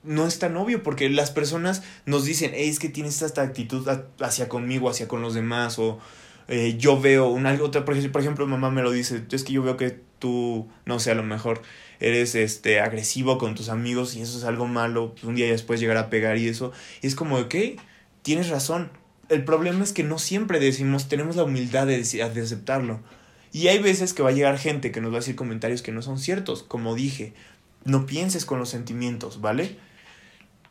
no 0.03 0.25
es 0.25 0.39
tan 0.39 0.55
obvio 0.57 0.83
porque 0.83 1.09
las 1.09 1.31
personas 1.31 1.83
nos 2.05 2.25
dicen, 2.25 2.53
es 2.55 2.79
que 2.79 2.89
tienes 2.89 3.21
esta 3.21 3.41
actitud 3.41 3.87
hacia 4.19 4.49
conmigo, 4.49 4.89
hacia 4.89 5.07
con 5.07 5.21
los 5.21 5.33
demás, 5.33 5.77
o 5.79 5.99
eh, 6.47 6.75
yo 6.77 6.99
veo 6.99 7.27
una 7.27 7.53
otra, 7.61 7.83
por 7.83 7.97
ejemplo, 7.97 8.47
mamá 8.47 8.71
me 8.71 8.81
lo 8.81 8.91
dice, 8.91 9.23
es 9.29 9.43
que 9.43 9.53
yo 9.53 9.63
veo 9.63 9.75
que 9.75 9.99
tú, 10.19 10.67
no 10.85 10.99
sé, 10.99 11.11
a 11.11 11.15
lo 11.15 11.23
mejor 11.23 11.61
eres 11.99 12.35
este 12.35 12.79
agresivo 12.79 13.37
con 13.37 13.55
tus 13.55 13.69
amigos 13.69 14.15
y 14.15 14.21
eso 14.21 14.37
es 14.37 14.43
algo 14.43 14.67
malo, 14.67 15.15
un 15.23 15.35
día 15.35 15.47
después 15.47 15.79
llegar 15.79 15.97
a 15.97 16.09
pegar 16.09 16.37
y 16.37 16.47
eso, 16.47 16.71
y 17.01 17.07
es 17.07 17.15
como, 17.15 17.37
ok, 17.37 17.55
tienes 18.21 18.49
razón. 18.49 18.91
El 19.29 19.43
problema 19.43 19.83
es 19.83 19.91
que 19.91 20.03
no 20.03 20.19
siempre 20.19 20.59
decimos, 20.59 21.09
tenemos 21.09 21.35
la 21.35 21.43
humildad 21.43 21.85
de, 21.87 22.01
de 22.01 22.41
aceptarlo. 22.41 23.01
Y 23.51 23.67
hay 23.67 23.79
veces 23.79 24.13
que 24.13 24.23
va 24.23 24.29
a 24.29 24.33
llegar 24.33 24.57
gente 24.57 24.91
que 24.91 25.01
nos 25.01 25.11
va 25.11 25.17
a 25.17 25.19
decir 25.19 25.35
comentarios 25.35 25.81
que 25.81 25.91
no 25.91 26.01
son 26.01 26.17
ciertos, 26.17 26.63
como 26.63 26.95
dije, 26.95 27.33
no 27.83 28.05
pienses 28.05 28.45
con 28.45 28.59
los 28.59 28.69
sentimientos, 28.69 29.41
¿vale? 29.41 29.77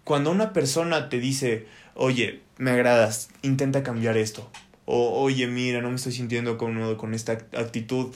Cuando 0.05 0.31
una 0.31 0.53
persona 0.53 1.09
te 1.09 1.19
dice, 1.19 1.67
oye, 1.95 2.41
me 2.59 2.71
agradas, 2.71 3.29
intenta 3.43 3.83
cambiar 3.83 4.17
esto, 4.17 4.51
o 4.87 5.20
oye, 5.20 5.46
mira, 5.46 5.83
no 5.83 5.90
me 5.90 5.96
estoy 5.96 6.12
sintiendo 6.12 6.57
cómodo 6.57 6.96
con 6.96 7.12
esta 7.12 7.33
actitud, 7.33 8.14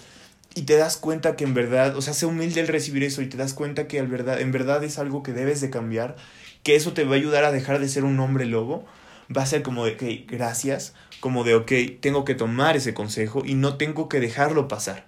y 0.55 0.63
te 0.63 0.77
das 0.77 0.97
cuenta 0.97 1.37
que 1.37 1.45
en 1.45 1.55
verdad, 1.55 1.97
o 1.97 2.03
sea, 2.03 2.13
sé 2.13 2.27
humilde 2.27 2.61
el 2.61 2.69
recibir 2.69 3.05
eso 3.05 3.23
y 3.23 3.27
te 3.27 3.37
das 3.37 3.55
cuenta 3.55 3.87
que 3.87 3.99
en 3.99 4.11
verdad 4.11 4.83
es 4.83 4.99
algo 4.99 5.23
que 5.23 5.33
debes 5.33 5.61
de 5.61 5.71
cambiar, 5.71 6.17
que 6.63 6.75
eso 6.75 6.93
te 6.93 7.05
va 7.05 7.13
a 7.13 7.19
ayudar 7.19 7.45
a 7.45 7.53
dejar 7.53 7.79
de 7.79 7.89
ser 7.89 8.05
un 8.05 8.19
hombre 8.19 8.47
lobo, 8.47 8.85
va 9.35 9.43
a 9.43 9.47
ser 9.47 9.63
como 9.63 9.85
de, 9.85 9.93
ok, 9.93 10.29
gracias, 10.29 10.95
como 11.21 11.45
de, 11.45 11.55
ok, 11.55 11.73
tengo 12.01 12.25
que 12.25 12.35
tomar 12.35 12.77
ese 12.77 12.95
consejo 12.95 13.43
y 13.45 13.55
no 13.55 13.77
tengo 13.77 14.09
que 14.09 14.19
dejarlo 14.19 14.67
pasar. 14.67 15.07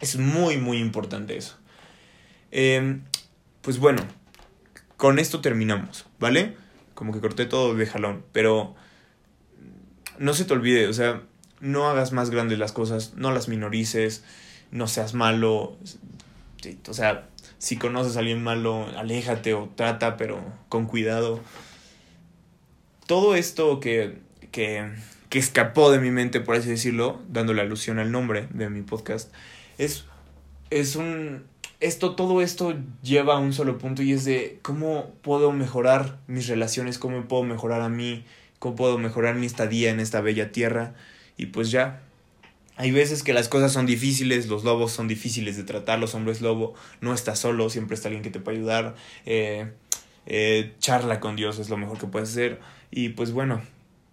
Es 0.00 0.16
muy, 0.16 0.56
muy 0.56 0.78
importante 0.78 1.36
eso. 1.36 1.58
Em, 2.50 3.02
pues 3.60 3.78
bueno, 3.78 4.02
con 4.96 5.18
esto 5.18 5.40
terminamos, 5.40 6.06
¿vale? 6.18 6.56
Como 6.94 7.12
que 7.12 7.20
corté 7.20 7.44
todo 7.44 7.74
de 7.74 7.86
jalón, 7.86 8.24
pero 8.32 8.74
no 10.18 10.34
se 10.34 10.44
te 10.44 10.52
olvide, 10.52 10.88
o 10.88 10.92
sea, 10.92 11.22
no 11.60 11.88
hagas 11.88 12.12
más 12.12 12.30
grandes 12.30 12.58
las 12.58 12.72
cosas, 12.72 13.14
no 13.16 13.32
las 13.32 13.48
minorices, 13.48 14.24
no 14.70 14.86
seas 14.86 15.14
malo. 15.14 15.76
o 16.88 16.94
sea, 16.94 17.28
si 17.58 17.76
conoces 17.76 18.16
a 18.16 18.20
alguien 18.20 18.42
malo, 18.42 18.86
aléjate 18.96 19.54
o 19.54 19.70
trata, 19.74 20.16
pero 20.16 20.42
con 20.68 20.86
cuidado. 20.86 21.40
Todo 23.06 23.34
esto 23.34 23.80
que, 23.80 24.18
que, 24.50 24.90
que 25.30 25.38
escapó 25.38 25.90
de 25.90 25.98
mi 25.98 26.10
mente, 26.10 26.40
por 26.40 26.56
así 26.56 26.68
decirlo, 26.68 27.22
dándole 27.28 27.62
alusión 27.62 27.98
al 27.98 28.12
nombre 28.12 28.48
de 28.52 28.68
mi 28.68 28.82
podcast, 28.82 29.32
es, 29.78 30.04
es 30.70 30.96
un... 30.96 31.44
Esto, 31.80 32.14
todo 32.14 32.40
esto 32.40 32.74
lleva 33.02 33.34
a 33.34 33.38
un 33.38 33.52
solo 33.52 33.76
punto 33.76 34.02
y 34.02 34.12
es 34.12 34.24
de 34.24 34.58
cómo 34.62 35.12
puedo 35.22 35.52
mejorar 35.52 36.18
mis 36.26 36.46
relaciones, 36.46 36.98
cómo 36.98 37.26
puedo 37.28 37.42
mejorar 37.42 37.82
a 37.82 37.90
mí, 37.90 38.24
cómo 38.64 38.76
puedo 38.76 38.96
mejorar 38.96 39.34
mi 39.34 39.44
estadía 39.44 39.90
en 39.90 40.00
esta 40.00 40.22
bella 40.22 40.50
tierra. 40.50 40.94
Y 41.36 41.46
pues 41.46 41.70
ya, 41.70 42.00
hay 42.76 42.92
veces 42.92 43.22
que 43.22 43.34
las 43.34 43.50
cosas 43.50 43.72
son 43.72 43.84
difíciles, 43.84 44.48
los 44.48 44.64
lobos 44.64 44.90
son 44.90 45.06
difíciles 45.06 45.58
de 45.58 45.64
tratar, 45.64 45.98
los 45.98 46.14
hombres 46.14 46.40
lobo, 46.40 46.74
no 47.02 47.12
estás 47.12 47.38
solo, 47.38 47.68
siempre 47.68 47.94
está 47.94 48.08
alguien 48.08 48.22
que 48.22 48.30
te 48.30 48.40
puede 48.40 48.56
ayudar. 48.56 48.94
Eh, 49.26 49.70
eh, 50.24 50.72
charla 50.78 51.20
con 51.20 51.36
Dios 51.36 51.58
es 51.58 51.68
lo 51.68 51.76
mejor 51.76 51.98
que 51.98 52.06
puedes 52.06 52.30
hacer. 52.30 52.58
Y 52.90 53.10
pues 53.10 53.32
bueno, 53.32 53.60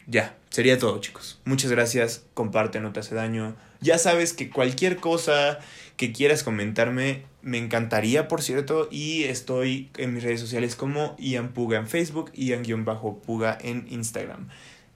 ya, 0.06 0.36
sería 0.50 0.78
todo 0.78 1.00
chicos. 1.00 1.40
Muchas 1.46 1.72
gracias, 1.72 2.26
comparte, 2.34 2.82
no 2.82 2.92
te 2.92 3.00
hace 3.00 3.16
daño. 3.16 3.56
Ya 3.82 3.98
sabes 3.98 4.34
que 4.34 4.50
cualquier 4.50 4.98
cosa 4.98 5.60
que 5.98 6.12
quieras 6.12 6.44
comentarme, 6.44 7.24
me 7.42 7.58
encantaría, 7.58 8.28
por 8.28 8.42
cierto, 8.42 8.88
y 8.92 9.24
estoy 9.24 9.90
en 9.98 10.14
mis 10.14 10.24
redes 10.24 10.40
sociales 10.40 10.76
como 10.76 11.16
Ian 11.18 11.54
Puga 11.54 11.78
en 11.78 11.88
Facebook, 11.88 12.32
Ian-Puga 12.34 13.58
en 13.62 13.88
Instagram. 13.90 14.50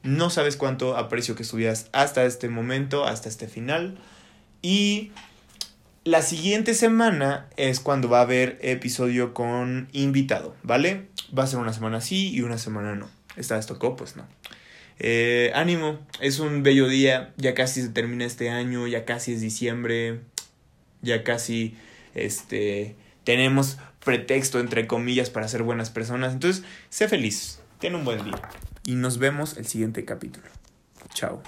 No 0.04 0.30
sabes 0.30 0.56
cuánto 0.56 0.98
aprecio 0.98 1.36
que 1.36 1.44
estudias 1.44 1.90
hasta 1.92 2.26
este 2.26 2.48
momento, 2.48 3.06
hasta 3.06 3.28
este 3.28 3.48
final. 3.48 3.98
Y 4.62 5.12
la 6.04 6.22
siguiente 6.22 6.76
semana 6.76 7.48
es 7.58 7.80
cuando 7.80 8.10
va 8.10 8.20
a 8.20 8.24
haber 8.24 8.60
episodio 8.62 9.34
con 9.34 9.90
invitado, 9.92 10.56
¿vale? 10.62 11.08
Va 11.38 11.44
a 11.44 11.48
ser 11.48 11.58
una 11.58 11.74
semana 11.74 12.02
sí 12.02 12.32
y 12.32 12.42
una 12.42 12.60
semana 12.60 12.94
no. 12.96 13.10
¿Esta 13.36 13.56
vez 13.56 13.66
tocó? 13.66 13.96
Pues 13.96 14.16
no. 14.16 14.28
Eh, 15.00 15.52
ánimo, 15.56 16.00
es 16.22 16.40
un 16.40 16.64
bello 16.64 16.88
día, 16.88 17.34
ya 17.38 17.54
casi 17.54 17.82
se 17.82 17.90
termina 17.90 18.26
este 18.26 18.50
año, 18.50 18.88
ya 18.88 19.06
casi 19.06 19.34
es 19.34 19.42
diciembre, 19.42 20.22
ya 21.02 21.24
casi 21.24 21.76
este 22.14 22.96
tenemos 23.24 23.78
pretexto 24.04 24.60
entre 24.60 24.88
comillas 24.88 25.30
para 25.30 25.48
ser 25.48 25.64
buenas 25.64 25.90
personas, 25.90 26.34
entonces 26.34 26.64
sé 26.90 27.08
feliz, 27.08 27.60
ten 27.80 27.96
un 27.96 28.06
buen 28.06 28.24
día 28.24 28.42
y 28.86 28.96
nos 28.96 29.18
vemos 29.18 29.58
el 29.58 29.66
siguiente 29.66 30.06
capítulo. 30.06 30.48
Chao. 31.14 31.44